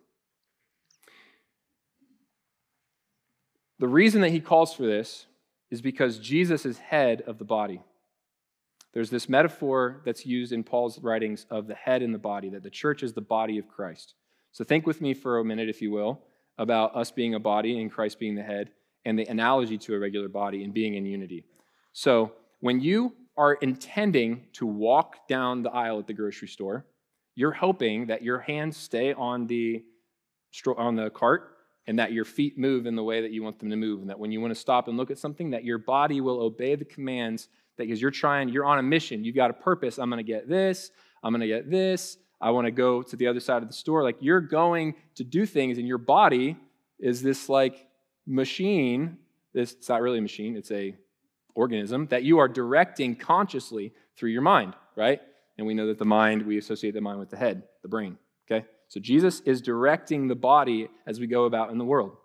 The 3.79 3.89
reason 3.89 4.23
that 4.23 4.31
he 4.31 4.41
calls 4.41 4.75
for 4.75 4.85
this 4.85 5.27
is 5.71 5.81
because 5.81 6.19
Jesus 6.19 6.67
is 6.67 6.79
head 6.79 7.23
of 7.27 7.39
the 7.39 7.45
body. 7.45 7.81
There's 8.93 9.11
this 9.11 9.29
metaphor 9.29 10.01
that's 10.05 10.27
used 10.27 10.53
in 10.53 10.65
Paul's 10.65 10.99
writings 10.99 11.47
of 11.51 11.67
the 11.67 11.75
head 11.75 12.03
and 12.03 12.13
the 12.13 12.19
body, 12.19 12.49
that 12.51 12.63
the 12.63 12.71
church 12.71 13.03
is 13.03 13.13
the 13.13 13.21
body 13.21 13.59
of 13.59 13.69
Christ. 13.69 14.15
So 14.53 14.65
think 14.65 14.87
with 14.87 15.01
me 15.01 15.15
for 15.15 15.39
a 15.39 15.45
minute, 15.45 15.69
if 15.69 15.83
you 15.83 15.91
will, 15.91 16.23
about 16.57 16.97
us 16.97 17.11
being 17.11 17.35
a 17.35 17.41
body 17.41 17.81
and 17.81 17.93
Christ 17.93 18.19
being 18.19 18.35
the 18.35 18.43
head, 18.43 18.71
and 19.05 19.19
the 19.19 19.27
analogy 19.27 19.79
to 19.79 19.95
a 19.95 19.99
regular 19.99 20.29
body 20.29 20.65
and 20.65 20.75
being 20.75 20.95
in 20.95 21.07
unity. 21.07 21.45
So 21.93 22.33
when 22.61 22.81
you 22.81 23.15
are 23.39 23.55
intending 23.55 24.43
to 24.55 24.67
walk 24.67 25.29
down 25.29 25.63
the 25.63 25.71
aisle 25.71 26.01
at 26.01 26.07
the 26.07 26.13
grocery 26.13 26.49
store, 26.49 26.85
you're 27.35 27.53
hoping 27.53 28.09
that 28.09 28.23
your 28.23 28.41
hands 28.41 28.77
stay 28.77 29.15
on 29.15 29.47
the 29.47 29.85
on 30.77 30.97
the 30.97 31.09
cart 31.11 31.57
and 31.87 31.99
that 31.99 32.13
your 32.13 32.25
feet 32.25 32.59
move 32.59 32.87
in 32.87 32.97
the 32.97 33.03
way 33.03 33.21
that 33.23 33.31
you 33.31 33.43
want 33.43 33.59
them 33.59 33.71
to 33.71 33.77
move 33.77 34.01
and 34.01 34.11
that 34.11 34.19
when 34.19 34.33
you 34.33 34.41
want 34.41 34.51
to 34.51 34.59
stop 34.59 34.89
and 34.89 34.97
look 34.97 35.11
at 35.11 35.19
something 35.19 35.51
that 35.51 35.65
your 35.65 35.79
body 35.79 36.21
will 36.21 36.41
obey 36.41 36.75
the 36.75 36.85
commands 36.85 37.49
that 37.77 37.85
because 37.85 38.03
you're 38.03 38.11
trying 38.11 38.49
you're 38.49 38.65
on 38.65 38.79
a 38.79 38.83
mission. 38.83 39.25
You've 39.25 39.37
got 39.37 39.51
a 39.51 39.55
purpose. 39.55 39.99
I'm 39.99 40.11
going 40.11 40.25
to 40.25 40.33
get 40.33 40.49
this. 40.49 40.91
I'm 41.23 41.33
going 41.33 41.41
to 41.41 41.47
get 41.47 41.71
this. 41.71 42.19
I 42.41 42.51
want 42.51 42.67
to 42.67 42.71
go 42.71 43.03
to 43.03 43.17
the 43.17 43.27
other 43.27 43.41
side 43.41 43.63
of 43.63 43.69
the 43.69 43.75
store 43.75 44.03
like 44.03 44.17
you're 44.21 44.41
going 44.41 44.95
to 45.15 45.25
do 45.25 45.47
things 45.47 45.79
and 45.79 45.87
your 45.87 45.99
body 45.99 46.57
is 46.99 47.23
this 47.23 47.49
like 47.49 47.87
machine. 48.27 49.19
This 49.55 49.73
it's 49.73 49.89
not 49.89 50.03
really 50.03 50.19
a 50.19 50.23
machine. 50.23 50.57
It's 50.57 50.71
a 50.71 50.95
organism 51.55 52.07
that 52.09 52.23
you 52.23 52.39
are 52.39 52.49
directing 52.49 53.17
consciously 53.17 53.93
through 54.17 54.31
your 54.31 54.43
mind, 54.43 54.75
right? 54.97 55.21
And 55.57 55.67
we 55.67 55.75
know 55.75 55.87
that 55.89 55.99
the 55.99 56.05
mind, 56.05 56.43
we 56.43 56.59
associate 56.59 56.95
the 56.95 57.01
mind 57.01 57.19
with 57.19 57.31
the 57.31 57.37
head, 57.37 57.65
the 57.83 57.89
brain, 57.89 58.17
okay? 58.51 58.67
So 58.89 59.01
Jesus 59.01 59.41
is 59.41 59.61
directing 59.61 60.29
the 60.29 60.35
body 60.35 60.89
as 61.07 61.21
we 61.21 61.27
go 61.27 61.45
about 61.45 61.71
in 61.71 61.79
the 61.79 61.85
world. 61.85 62.17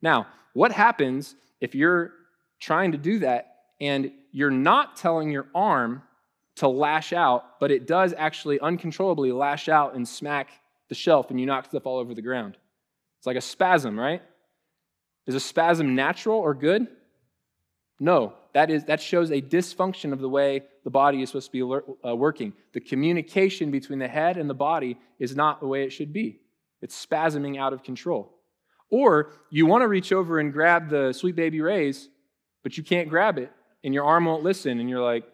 Now, 0.00 0.26
what 0.52 0.72
happens 0.72 1.34
if 1.60 1.74
you're 1.74 2.12
trying 2.60 2.92
to 2.92 2.98
do 2.98 3.20
that 3.20 3.56
and 3.80 4.10
you're 4.32 4.50
not 4.50 4.96
telling 4.96 5.30
your 5.30 5.46
arm 5.54 6.02
to 6.56 6.68
lash 6.68 7.12
out, 7.12 7.60
but 7.60 7.70
it 7.70 7.86
does 7.86 8.14
actually 8.16 8.60
uncontrollably 8.60 9.32
lash 9.32 9.68
out 9.68 9.94
and 9.94 10.06
smack 10.06 10.50
the 10.88 10.94
shelf 10.94 11.30
and 11.30 11.40
you 11.40 11.46
knock 11.46 11.66
stuff 11.66 11.86
all 11.86 11.98
over 11.98 12.14
the 12.14 12.22
ground? 12.22 12.56
It's 13.18 13.26
like 13.26 13.36
a 13.36 13.40
spasm, 13.40 13.98
right? 13.98 14.22
Is 15.26 15.34
a 15.34 15.40
spasm 15.40 15.94
natural 15.94 16.38
or 16.38 16.54
good? 16.54 16.88
No, 18.00 18.34
that, 18.52 18.70
is, 18.70 18.84
that 18.84 19.00
shows 19.00 19.30
a 19.30 19.40
dysfunction 19.40 20.12
of 20.12 20.20
the 20.20 20.28
way 20.28 20.64
the 20.84 20.90
body 20.90 21.22
is 21.22 21.30
supposed 21.30 21.52
to 21.52 21.52
be 21.52 22.08
uh, 22.08 22.14
working. 22.14 22.52
The 22.72 22.80
communication 22.80 23.70
between 23.70 23.98
the 23.98 24.08
head 24.08 24.36
and 24.36 24.48
the 24.48 24.54
body 24.54 24.98
is 25.18 25.34
not 25.34 25.60
the 25.60 25.66
way 25.66 25.84
it 25.84 25.90
should 25.90 26.12
be, 26.12 26.40
it's 26.80 27.06
spasming 27.06 27.58
out 27.58 27.72
of 27.72 27.82
control. 27.82 28.34
Or 28.90 29.32
you 29.50 29.64
want 29.64 29.82
to 29.82 29.88
reach 29.88 30.12
over 30.12 30.38
and 30.38 30.52
grab 30.52 30.90
the 30.90 31.12
Sweet 31.12 31.34
Baby 31.34 31.62
Ray's, 31.62 32.08
but 32.62 32.76
you 32.76 32.82
can't 32.82 33.08
grab 33.08 33.38
it, 33.38 33.50
and 33.82 33.94
your 33.94 34.04
arm 34.04 34.26
won't 34.26 34.42
listen, 34.42 34.78
and 34.80 34.88
you're 34.88 35.02
like, 35.02 35.24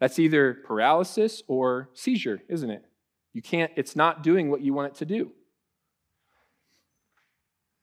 that's 0.00 0.18
either 0.18 0.58
paralysis 0.66 1.42
or 1.48 1.88
seizure, 1.94 2.40
isn't 2.48 2.70
it? 2.70 2.84
You 3.32 3.42
can't, 3.42 3.72
it's 3.74 3.96
not 3.96 4.22
doing 4.22 4.50
what 4.50 4.60
you 4.60 4.74
want 4.74 4.92
it 4.92 4.98
to 4.98 5.06
do. 5.06 5.32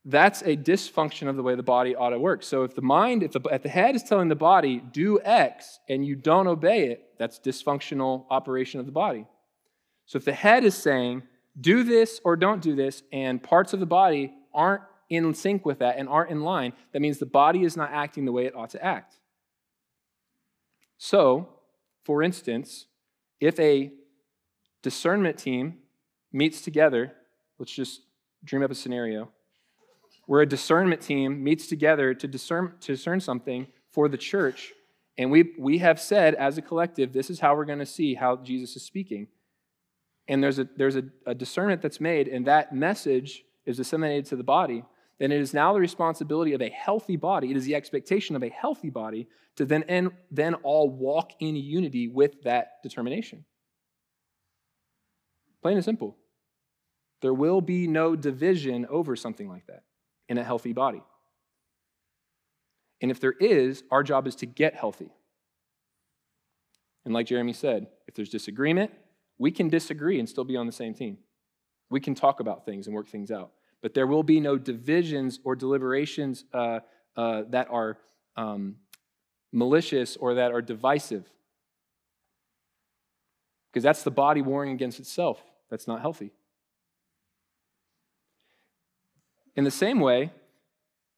That's 0.08 0.44
a 0.44 0.56
dysfunction 0.56 1.28
of 1.28 1.36
the 1.36 1.42
way 1.42 1.56
the 1.56 1.64
body 1.64 1.96
ought 1.96 2.12
to 2.12 2.20
work. 2.20 2.44
So 2.44 2.64
if 2.64 2.76
the 2.76 2.82
mind, 2.84 3.24
if 3.24 3.32
the, 3.32 3.42
if 3.52 3.64
the 3.64 3.70
head 3.70 3.96
is 3.96 4.04
telling 4.04 4.28
the 4.28 4.36
body, 4.36 4.80
do 4.80 5.20
X, 5.20 5.80
and 5.90 6.06
you 6.06 6.16
don't 6.16 6.46
obey 6.48 6.90
it, 6.90 7.10
that's 7.18 7.40
dysfunctional 7.40 8.26
operation 8.30 8.80
of 8.80 8.86
the 8.86 8.92
body. 8.92 9.26
So 10.06 10.18
if 10.18 10.26
the 10.26 10.34
head 10.34 10.64
is 10.64 10.76
saying, 10.76 11.24
do 11.60 11.84
this 11.84 12.22
or 12.24 12.36
don't 12.36 12.62
do 12.62 12.76
this, 12.76 13.02
and 13.12 13.42
parts 13.42 13.74
of 13.74 13.80
the 13.80 13.88
body 13.88 14.32
aren't 14.54 14.84
in 15.10 15.34
sync 15.34 15.66
with 15.66 15.80
that 15.80 15.98
and 15.98 16.08
aren't 16.08 16.30
in 16.30 16.42
line, 16.42 16.74
that 16.92 17.02
means 17.02 17.18
the 17.18 17.26
body 17.26 17.64
is 17.64 17.76
not 17.76 17.92
acting 17.92 18.26
the 18.26 18.32
way 18.32 18.46
it 18.46 18.56
ought 18.56 18.70
to 18.72 18.86
act. 18.86 19.16
So, 21.00 21.50
for 22.04 22.22
instance, 22.22 22.86
if 23.40 23.60
a 23.60 23.92
discernment 24.84 25.40
team 25.40 25.80
meets 26.32 26.62
together, 26.62 27.14
let's 27.58 27.72
just 27.72 28.02
dream 28.44 28.62
up 28.62 28.70
a 28.70 28.76
scenario 28.76 29.32
where 30.26 30.42
a 30.42 30.46
discernment 30.46 31.02
team 31.02 31.44
meets 31.44 31.68
together 31.68 32.14
to 32.14 32.28
discern, 32.28 32.74
to 32.82 32.94
discern 32.94 33.20
something 33.20 33.68
for 33.92 34.10
the 34.10 34.18
church. 34.18 34.74
And 35.18 35.32
we, 35.32 35.54
we 35.58 35.78
have 35.78 36.00
said 36.00 36.36
as 36.36 36.58
a 36.58 36.62
collective, 36.62 37.14
this 37.14 37.30
is 37.30 37.40
how 37.40 37.56
we're 37.56 37.66
going 37.66 37.80
to 37.80 37.86
see 37.86 38.16
how 38.16 38.38
Jesus 38.38 38.76
is 38.76 38.84
speaking. 38.84 39.28
And 40.28 40.44
there's, 40.44 40.60
a, 40.60 40.68
there's 40.76 40.96
a, 40.96 41.04
a 41.26 41.36
discernment 41.36 41.82
that's 41.82 42.02
made, 42.02 42.28
and 42.28 42.48
that 42.48 42.74
message 42.74 43.44
is 43.66 43.78
disseminated 43.78 44.26
to 44.26 44.36
the 44.36 44.44
body. 44.44 44.84
Then 45.20 45.32
it 45.32 45.40
is 45.40 45.54
now 45.54 45.74
the 45.74 45.80
responsibility 45.80 46.54
of 46.54 46.62
a 46.62 46.70
healthy 46.70 47.16
body, 47.16 47.52
it 47.52 47.58
is 47.58 47.66
the 47.66 47.76
expectation 47.76 48.36
of 48.36 48.44
a 48.44 48.50
healthy 48.50 48.90
body 48.90 49.28
to 49.56 49.66
then, 49.66 49.86
and, 49.88 50.12
then 50.32 50.56
all 50.56 50.90
walk 50.90 51.32
in 51.40 51.56
unity 51.56 52.10
with 52.10 52.42
that 52.44 52.84
determination. 52.84 53.46
Plain 55.62 55.78
and 55.78 55.86
simple. 55.86 56.18
There 57.22 57.34
will 57.34 57.62
be 57.62 57.88
no 57.88 58.16
division 58.16 58.86
over 58.88 59.16
something 59.16 59.48
like 59.48 59.68
that 59.68 59.84
in 60.30 60.38
a 60.38 60.44
healthy 60.44 60.74
body. 60.74 61.04
And 63.02 63.12
if 63.12 63.20
there 63.20 63.34
is, 63.34 63.84
our 63.92 64.04
job 64.04 64.28
is 64.28 64.36
to 64.38 64.46
get 64.46 64.76
healthy. 64.76 65.12
And 67.04 67.14
like 67.14 67.28
Jeremy 67.28 67.54
said, 67.54 67.88
if 68.08 68.16
there's 68.16 68.30
disagreement, 68.30 68.92
we 69.38 69.52
can 69.52 69.70
disagree 69.70 70.20
and 70.20 70.28
still 70.28 70.44
be 70.44 70.58
on 70.58 70.66
the 70.66 70.72
same 70.72 70.94
team. 70.94 71.18
We 71.90 72.00
can 72.00 72.16
talk 72.16 72.40
about 72.40 72.66
things 72.66 72.88
and 72.88 72.96
work 72.96 73.08
things 73.08 73.32
out. 73.32 73.52
But 73.82 73.94
there 73.94 74.08
will 74.08 74.24
be 74.24 74.40
no 74.40 74.58
divisions 74.58 75.40
or 75.44 75.56
deliberations 75.56 76.46
uh, 76.54 76.80
uh, 77.16 77.44
that 77.50 77.68
are 77.70 77.98
um, 78.36 78.78
malicious 79.52 80.18
or 80.18 80.36
that 80.36 80.52
are 80.52 80.62
divisive. 80.62 81.30
Because 83.72 83.84
that's 83.84 84.04
the 84.04 84.12
body 84.12 84.42
warring 84.42 84.72
against 84.72 85.00
itself. 85.00 85.44
That's 85.70 85.88
not 85.88 86.02
healthy. 86.02 86.32
In 89.56 89.64
the 89.64 89.72
same 89.72 90.00
way, 90.00 90.32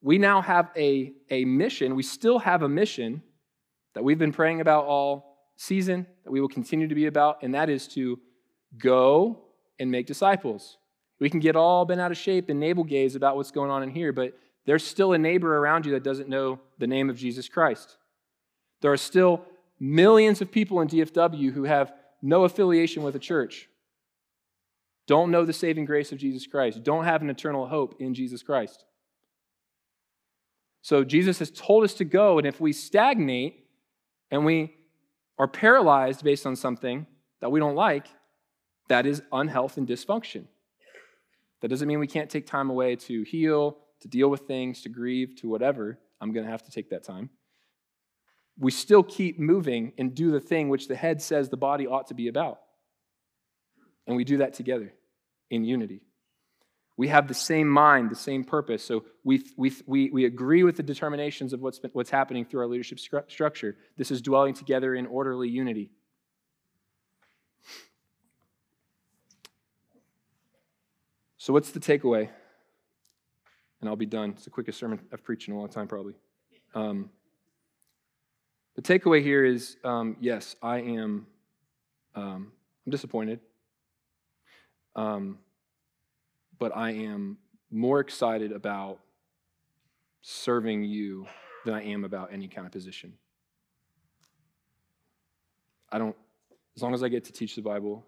we 0.01 0.17
now 0.17 0.41
have 0.41 0.69
a, 0.75 1.13
a 1.29 1.45
mission. 1.45 1.95
We 1.95 2.03
still 2.03 2.39
have 2.39 2.61
a 2.61 2.69
mission 2.69 3.23
that 3.93 4.03
we've 4.03 4.19
been 4.19 4.31
praying 4.31 4.61
about 4.61 4.85
all 4.85 5.37
season, 5.55 6.05
that 6.23 6.31
we 6.31 6.39
will 6.39 6.49
continue 6.49 6.87
to 6.87 6.95
be 6.95 7.07
about, 7.07 7.41
and 7.41 7.55
that 7.55 7.69
is 7.69 7.87
to 7.89 8.19
go 8.77 9.43
and 9.79 9.89
make 9.89 10.05
disciples. 10.05 10.77
We 11.19 11.29
can 11.29 11.39
get 11.39 11.55
all 11.55 11.85
bent 11.85 11.99
out 11.99 12.11
of 12.11 12.17
shape 12.17 12.49
and 12.49 12.59
navel 12.59 12.83
gaze 12.83 13.15
about 13.15 13.35
what's 13.35 13.51
going 13.51 13.71
on 13.71 13.81
in 13.81 13.89
here, 13.89 14.13
but 14.13 14.37
there's 14.65 14.85
still 14.85 15.13
a 15.13 15.17
neighbor 15.17 15.57
around 15.57 15.85
you 15.85 15.93
that 15.93 16.03
doesn't 16.03 16.29
know 16.29 16.59
the 16.77 16.87
name 16.87 17.09
of 17.09 17.17
Jesus 17.17 17.49
Christ. 17.49 17.97
There 18.81 18.91
are 18.91 18.97
still 18.97 19.41
millions 19.79 20.41
of 20.41 20.51
people 20.51 20.81
in 20.81 20.87
DFW 20.87 21.51
who 21.53 21.63
have 21.63 21.91
no 22.21 22.43
affiliation 22.43 23.01
with 23.01 23.15
a 23.15 23.19
church, 23.19 23.67
don't 25.07 25.31
know 25.31 25.45
the 25.45 25.53
saving 25.53 25.85
grace 25.85 26.11
of 26.11 26.17
Jesus 26.17 26.45
Christ, 26.45 26.83
don't 26.83 27.05
have 27.05 27.21
an 27.21 27.29
eternal 27.29 27.67
hope 27.67 27.95
in 27.99 28.13
Jesus 28.13 28.43
Christ. 28.43 28.83
So 30.81 31.03
Jesus 31.03 31.39
has 31.39 31.49
told 31.49 31.83
us 31.83 31.93
to 31.95 32.05
go, 32.05 32.37
and 32.37 32.47
if 32.47 32.61
we 32.61 32.71
stagnate 32.71 33.65
and 34.31 34.45
we 34.45 34.75
are 35.39 35.47
paralyzed 35.47 36.23
based 36.23 36.45
on 36.45 36.55
something 36.55 37.05
that 37.41 37.51
we 37.51 37.59
don't 37.59 37.75
like, 37.75 38.07
that 38.89 39.05
is 39.05 39.21
unhealth 39.31 39.77
and 39.77 39.87
dysfunction. 39.87 40.45
That 41.61 41.67
doesn't 41.69 41.87
mean 41.87 41.99
we 41.99 42.07
can't 42.07 42.29
take 42.29 42.45
time 42.45 42.69
away 42.69 42.95
to 42.95 43.23
heal, 43.23 43.77
to 44.01 44.07
deal 44.07 44.29
with 44.29 44.41
things, 44.41 44.81
to 44.83 44.89
grieve, 44.89 45.35
to 45.41 45.49
whatever. 45.49 45.99
I'm 46.21 46.31
going 46.31 46.45
to 46.45 46.51
have 46.51 46.63
to 46.63 46.71
take 46.71 46.89
that 46.91 47.03
time. 47.03 47.29
We 48.59 48.71
still 48.71 49.03
keep 49.03 49.39
moving 49.39 49.93
and 49.97 50.15
do 50.15 50.31
the 50.31 50.39
thing 50.39 50.69
which 50.69 50.87
the 50.87 50.95
head 50.95 51.21
says 51.21 51.49
the 51.49 51.57
body 51.57 51.85
ought 51.85 52.07
to 52.07 52.13
be 52.13 52.27
about. 52.27 52.59
And 54.07 54.15
we 54.15 54.23
do 54.23 54.37
that 54.37 54.53
together 54.53 54.93
in 55.49 55.63
unity. 55.63 56.01
We 56.95 57.09
have 57.09 57.27
the 57.27 57.35
same 57.35 57.69
mind, 57.69 58.09
the 58.09 58.15
same 58.15 58.43
purpose. 58.43 58.83
So 58.83 59.05
we, 59.23 59.43
we, 59.55 59.71
we, 59.85 60.09
we 60.09 60.25
agree 60.25 60.63
with 60.63 60.77
the 60.77 60.83
determinations 60.83 61.53
of 61.53 61.61
what's, 61.61 61.77
been, 61.77 61.91
what's 61.93 62.09
happening 62.09 62.43
through 62.45 62.61
our 62.61 62.67
leadership 62.67 62.97
stru- 62.97 63.29
structure. 63.29 63.75
This 63.97 64.09
is 64.09 64.21
dwelling 64.21 64.55
together 64.55 64.95
in 64.95 65.05
orderly 65.05 65.47
unity. 65.47 65.91
So, 71.37 71.53
what's 71.53 71.71
the 71.71 71.79
takeaway? 71.79 72.27
And 73.79 73.89
I'll 73.89 73.95
be 73.95 74.05
done. 74.05 74.31
It's 74.31 74.43
the 74.43 74.49
quickest 74.49 74.79
sermon 74.79 74.99
I've 75.13 75.23
preached 75.23 75.47
in 75.47 75.53
a 75.53 75.57
long 75.57 75.69
time, 75.69 75.87
probably. 75.87 76.15
Um, 76.75 77.09
the 78.75 78.81
takeaway 78.81 79.23
here 79.23 79.45
is 79.45 79.77
um, 79.83 80.17
yes, 80.19 80.55
I 80.61 80.79
am 80.79 81.27
um, 82.15 82.51
I'm 82.85 82.91
disappointed. 82.91 83.39
Um, 84.97 85.37
but 86.59 86.75
I 86.75 86.91
am 86.91 87.37
more 87.71 87.99
excited 87.99 88.51
about 88.51 88.99
serving 90.21 90.83
you 90.83 91.27
than 91.65 91.73
I 91.73 91.83
am 91.83 92.03
about 92.03 92.33
any 92.33 92.47
kind 92.47 92.65
of 92.65 92.73
position. 92.73 93.13
I 95.91 95.99
don't, 95.99 96.15
as 96.75 96.81
long 96.81 96.93
as 96.93 97.03
I 97.03 97.09
get 97.09 97.23
to 97.25 97.31
teach 97.31 97.55
the 97.55 97.61
Bible 97.61 98.05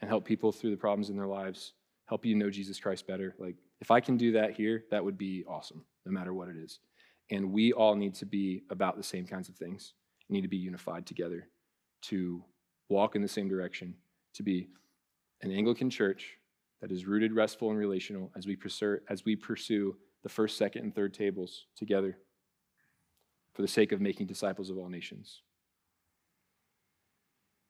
and 0.00 0.08
help 0.08 0.24
people 0.24 0.52
through 0.52 0.70
the 0.70 0.76
problems 0.76 1.10
in 1.10 1.16
their 1.16 1.26
lives, 1.26 1.74
help 2.06 2.24
you 2.24 2.34
know 2.34 2.48
Jesus 2.48 2.78
Christ 2.78 3.06
better, 3.06 3.34
like 3.38 3.56
if 3.80 3.90
I 3.90 4.00
can 4.00 4.16
do 4.16 4.32
that 4.32 4.52
here, 4.52 4.84
that 4.90 5.04
would 5.04 5.18
be 5.18 5.44
awesome, 5.48 5.84
no 6.06 6.12
matter 6.12 6.32
what 6.32 6.48
it 6.48 6.56
is. 6.56 6.78
And 7.30 7.52
we 7.52 7.72
all 7.72 7.96
need 7.96 8.14
to 8.16 8.26
be 8.26 8.62
about 8.70 8.96
the 8.96 9.02
same 9.02 9.26
kinds 9.26 9.48
of 9.48 9.56
things, 9.56 9.94
we 10.28 10.34
need 10.34 10.42
to 10.42 10.48
be 10.48 10.56
unified 10.56 11.06
together 11.06 11.48
to 12.02 12.44
walk 12.88 13.16
in 13.16 13.22
the 13.22 13.28
same 13.28 13.48
direction, 13.48 13.94
to 14.34 14.42
be 14.42 14.68
an 15.42 15.50
Anglican 15.52 15.90
church 15.90 16.38
that 16.80 16.90
is 16.90 17.06
rooted, 17.06 17.32
restful, 17.32 17.70
and 17.70 17.78
relational 17.78 18.30
as 18.36 18.46
we 18.46 18.56
pursue, 18.56 18.98
as 19.08 19.24
we 19.24 19.36
pursue 19.36 19.96
the 20.22 20.28
first, 20.28 20.56
second, 20.56 20.82
and 20.82 20.94
third 20.94 21.12
tables 21.12 21.66
together 21.76 22.16
for 23.54 23.62
the 23.62 23.68
sake 23.68 23.92
of 23.92 24.00
making 24.00 24.26
disciples 24.26 24.70
of 24.70 24.78
all 24.78 24.88
nations. 24.88 25.42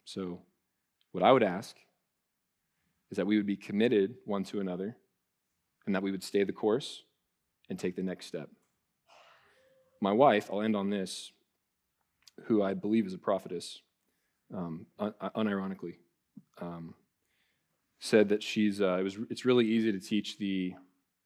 So, 0.05 0.43
what 1.13 1.25
I 1.25 1.33
would 1.33 1.43
ask 1.43 1.77
is 3.11 3.17
that 3.17 3.27
we 3.27 3.37
would 3.37 3.47
be 3.47 3.57
committed 3.57 4.15
one 4.25 4.45
to 4.45 4.61
another 4.61 4.97
and 5.87 5.95
that 5.95 6.03
we 6.03 6.11
would 6.11 6.23
stay 6.23 6.45
the 6.45 6.53
course 6.53 7.03
and 7.69 7.79
take 7.79 7.97
the 7.97 8.03
next 8.03 8.27
step. 8.27 8.49
My 10.01 10.13
wife, 10.13 10.51
I'll 10.51 10.63
end 10.63 10.75
on 10.75 10.91
this, 10.91 11.33
who 12.45 12.63
I 12.63 12.75
believe 12.75 13.07
is 13.07 13.15
a 13.15 13.19
prophetess, 13.19 13.81
um, 14.55 14.87
un- 14.99 15.15
unironically. 15.37 15.97
Um, 16.61 16.95
said 18.05 18.29
that 18.31 18.43
she's 18.43 18.81
uh, 18.83 18.97
it 18.99 19.05
was 19.05 19.17
it's 19.31 19.45
really 19.45 19.65
easy 19.65 19.93
to 19.93 20.01
teach 20.01 20.37
the, 20.37 20.75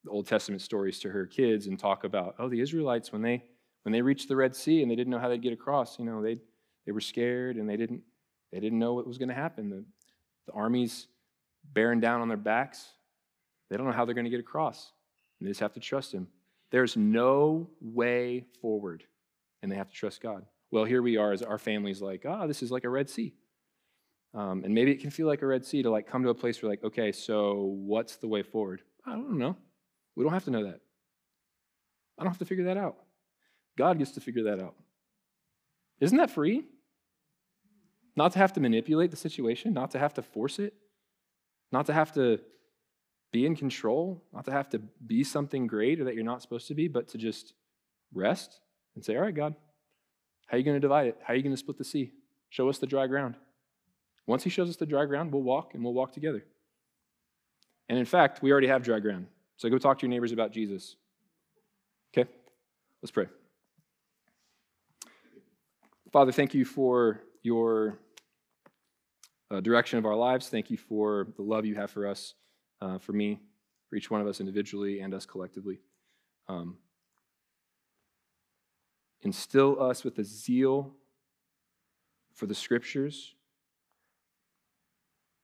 Old 0.08 0.28
Testament 0.28 0.62
stories 0.62 1.00
to 1.00 1.10
her 1.10 1.26
kids 1.26 1.66
and 1.66 1.76
talk 1.76 2.04
about 2.04 2.36
oh 2.38 2.48
the 2.48 2.60
Israelites 2.60 3.10
when 3.10 3.22
they 3.22 3.42
when 3.82 3.92
they 3.92 4.00
reached 4.02 4.28
the 4.28 4.36
Red 4.36 4.54
Sea 4.54 4.80
and 4.80 4.88
they 4.88 4.94
didn't 4.94 5.10
know 5.10 5.18
how 5.18 5.28
they'd 5.28 5.42
get 5.42 5.52
across 5.52 5.98
you 5.98 6.04
know 6.04 6.22
they 6.22 6.38
they 6.84 6.92
were 6.92 7.00
scared 7.00 7.56
and 7.56 7.68
they 7.68 7.76
didn't 7.76 8.02
they 8.52 8.60
didn't 8.60 8.78
know 8.78 8.94
what 8.94 9.04
was 9.04 9.18
going 9.18 9.30
to 9.30 9.34
happen. 9.34 9.68
The 9.68 9.84
the 10.46 10.52
armies 10.52 11.08
bearing 11.72 11.98
down 11.98 12.20
on 12.20 12.28
their 12.28 12.36
backs. 12.36 12.86
They 13.68 13.76
don't 13.76 13.86
know 13.86 13.92
how 13.92 14.04
they're 14.04 14.14
going 14.14 14.26
to 14.26 14.30
get 14.30 14.38
across. 14.38 14.92
And 15.40 15.48
they 15.48 15.50
just 15.50 15.58
have 15.58 15.72
to 15.72 15.80
trust 15.80 16.12
him. 16.12 16.28
There's 16.70 16.96
no 16.96 17.68
way 17.80 18.46
forward 18.60 19.02
and 19.60 19.72
they 19.72 19.76
have 19.76 19.88
to 19.88 19.96
trust 19.96 20.20
God. 20.20 20.46
Well 20.70 20.84
here 20.84 21.02
we 21.02 21.16
are 21.16 21.32
as 21.32 21.42
our 21.42 21.58
family's 21.58 22.00
like 22.00 22.22
ah 22.28 22.42
oh, 22.42 22.46
this 22.46 22.62
is 22.62 22.70
like 22.70 22.84
a 22.84 22.90
Red 22.90 23.10
Sea 23.10 23.34
um, 24.36 24.64
and 24.64 24.74
maybe 24.74 24.90
it 24.90 25.00
can 25.00 25.10
feel 25.10 25.26
like 25.26 25.40
a 25.40 25.46
Red 25.46 25.64
Sea 25.64 25.82
to 25.82 25.90
like 25.90 26.06
come 26.06 26.22
to 26.22 26.28
a 26.28 26.34
place 26.34 26.62
where 26.62 26.68
like, 26.68 26.84
okay, 26.84 27.10
so 27.10 27.54
what's 27.54 28.16
the 28.16 28.28
way 28.28 28.42
forward? 28.42 28.82
I 29.06 29.12
don't 29.12 29.38
know. 29.38 29.56
We 30.14 30.24
don't 30.24 30.32
have 30.34 30.44
to 30.44 30.50
know 30.50 30.64
that. 30.64 30.80
I 32.18 32.22
don't 32.22 32.32
have 32.32 32.38
to 32.38 32.44
figure 32.44 32.64
that 32.64 32.76
out. 32.76 32.96
God 33.78 33.98
gets 33.98 34.10
to 34.12 34.20
figure 34.20 34.44
that 34.44 34.60
out. 34.60 34.74
Isn't 36.00 36.18
that 36.18 36.30
free? 36.30 36.64
Not 38.14 38.32
to 38.32 38.38
have 38.38 38.52
to 38.54 38.60
manipulate 38.60 39.10
the 39.10 39.16
situation, 39.16 39.72
not 39.72 39.90
to 39.92 39.98
have 39.98 40.12
to 40.14 40.22
force 40.22 40.58
it, 40.58 40.74
not 41.72 41.86
to 41.86 41.94
have 41.94 42.12
to 42.12 42.38
be 43.32 43.46
in 43.46 43.56
control, 43.56 44.22
not 44.34 44.44
to 44.44 44.52
have 44.52 44.68
to 44.70 44.78
be 45.06 45.24
something 45.24 45.66
great 45.66 45.98
or 45.98 46.04
that 46.04 46.14
you're 46.14 46.24
not 46.24 46.42
supposed 46.42 46.68
to 46.68 46.74
be, 46.74 46.88
but 46.88 47.08
to 47.08 47.18
just 47.18 47.54
rest 48.12 48.60
and 48.94 49.04
say, 49.04 49.16
All 49.16 49.22
right, 49.22 49.34
God, 49.34 49.54
how 50.46 50.56
are 50.56 50.58
you 50.58 50.64
going 50.64 50.76
to 50.76 50.80
divide 50.80 51.06
it? 51.06 51.18
How 51.22 51.32
are 51.32 51.36
you 51.36 51.42
going 51.42 51.54
to 51.54 51.58
split 51.58 51.78
the 51.78 51.84
sea? 51.84 52.12
Show 52.50 52.68
us 52.68 52.78
the 52.78 52.86
dry 52.86 53.06
ground. 53.06 53.36
Once 54.26 54.42
he 54.42 54.50
shows 54.50 54.68
us 54.68 54.76
the 54.76 54.86
dry 54.86 55.04
ground, 55.04 55.32
we'll 55.32 55.42
walk 55.42 55.74
and 55.74 55.84
we'll 55.84 55.94
walk 55.94 56.12
together. 56.12 56.44
And 57.88 57.98
in 57.98 58.04
fact, 58.04 58.42
we 58.42 58.50
already 58.50 58.66
have 58.66 58.82
dry 58.82 58.98
ground. 58.98 59.26
So 59.56 59.68
go 59.68 59.78
talk 59.78 59.98
to 60.00 60.06
your 60.06 60.10
neighbors 60.10 60.32
about 60.32 60.52
Jesus. 60.52 60.96
Okay? 62.12 62.28
Let's 63.02 63.12
pray. 63.12 63.26
Father, 66.12 66.32
thank 66.32 66.54
you 66.54 66.64
for 66.64 67.20
your 67.42 67.98
uh, 69.50 69.60
direction 69.60 69.98
of 69.98 70.06
our 70.06 70.16
lives. 70.16 70.48
Thank 70.48 70.70
you 70.70 70.76
for 70.76 71.28
the 71.36 71.42
love 71.42 71.64
you 71.64 71.76
have 71.76 71.90
for 71.90 72.06
us, 72.06 72.34
uh, 72.80 72.98
for 72.98 73.12
me, 73.12 73.40
for 73.88 73.96
each 73.96 74.10
one 74.10 74.20
of 74.20 74.26
us 74.26 74.40
individually 74.40 75.00
and 75.00 75.14
us 75.14 75.24
collectively. 75.24 75.78
Um, 76.48 76.78
instill 79.22 79.80
us 79.80 80.04
with 80.04 80.18
a 80.18 80.24
zeal 80.24 80.94
for 82.34 82.46
the 82.46 82.54
scriptures 82.54 83.34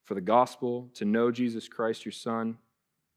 for 0.05 0.15
the 0.15 0.21
gospel, 0.21 0.89
to 0.95 1.05
know 1.05 1.31
Jesus 1.31 1.69
Christ, 1.69 2.05
your 2.05 2.13
Son, 2.13 2.59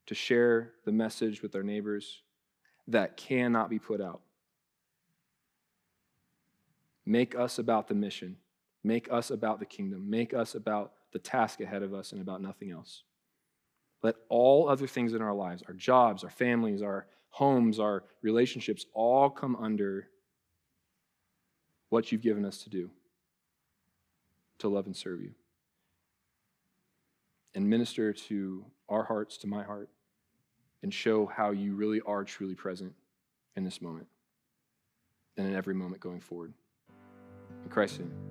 to 0.05 0.15
share 0.15 0.73
the 0.85 0.91
message 0.91 1.41
with 1.41 1.55
our 1.55 1.63
neighbors 1.63 2.21
that 2.87 3.17
cannot 3.17 3.69
be 3.69 3.79
put 3.79 4.01
out. 4.01 4.21
Make 7.05 7.35
us 7.35 7.59
about 7.59 7.87
the 7.87 7.95
mission. 7.95 8.37
Make 8.83 9.11
us 9.11 9.31
about 9.31 9.59
the 9.59 9.65
kingdom. 9.65 10.09
Make 10.09 10.33
us 10.33 10.55
about 10.55 10.93
the 11.11 11.19
task 11.19 11.61
ahead 11.61 11.81
of 11.81 11.93
us 11.93 12.11
and 12.11 12.21
about 12.21 12.41
nothing 12.41 12.71
else. 12.71 13.03
Let 14.03 14.15
all 14.29 14.69
other 14.69 14.85
things 14.85 15.13
in 15.13 15.21
our 15.21 15.33
lives, 15.33 15.63
our 15.67 15.73
jobs, 15.73 16.23
our 16.23 16.29
families, 16.29 16.81
our 16.81 17.07
homes, 17.29 17.79
our 17.79 18.03
relationships, 18.21 18.85
all 18.93 19.29
come 19.29 19.55
under 19.55 20.07
what 21.89 22.11
you've 22.11 22.21
given 22.21 22.45
us 22.45 22.63
to 22.63 22.69
do 22.69 22.89
to 24.59 24.69
love 24.69 24.85
and 24.85 24.95
serve 24.95 25.21
you 25.21 25.31
and 27.55 27.67
minister 27.67 28.13
to 28.13 28.65
our 28.89 29.03
hearts, 29.03 29.37
to 29.37 29.47
my 29.47 29.63
heart, 29.63 29.89
and 30.83 30.93
show 30.93 31.25
how 31.25 31.51
you 31.51 31.73
really 31.73 32.01
are 32.01 32.23
truly 32.23 32.53
present 32.53 32.93
in 33.55 33.63
this 33.63 33.81
moment. 33.81 34.07
and 35.37 35.47
in 35.47 35.53
every 35.53 35.73
moment 35.73 35.99
going 35.99 36.21
forward. 36.21 36.53
In 37.65 37.69
Christ's 37.69 37.99
name. 37.99 38.24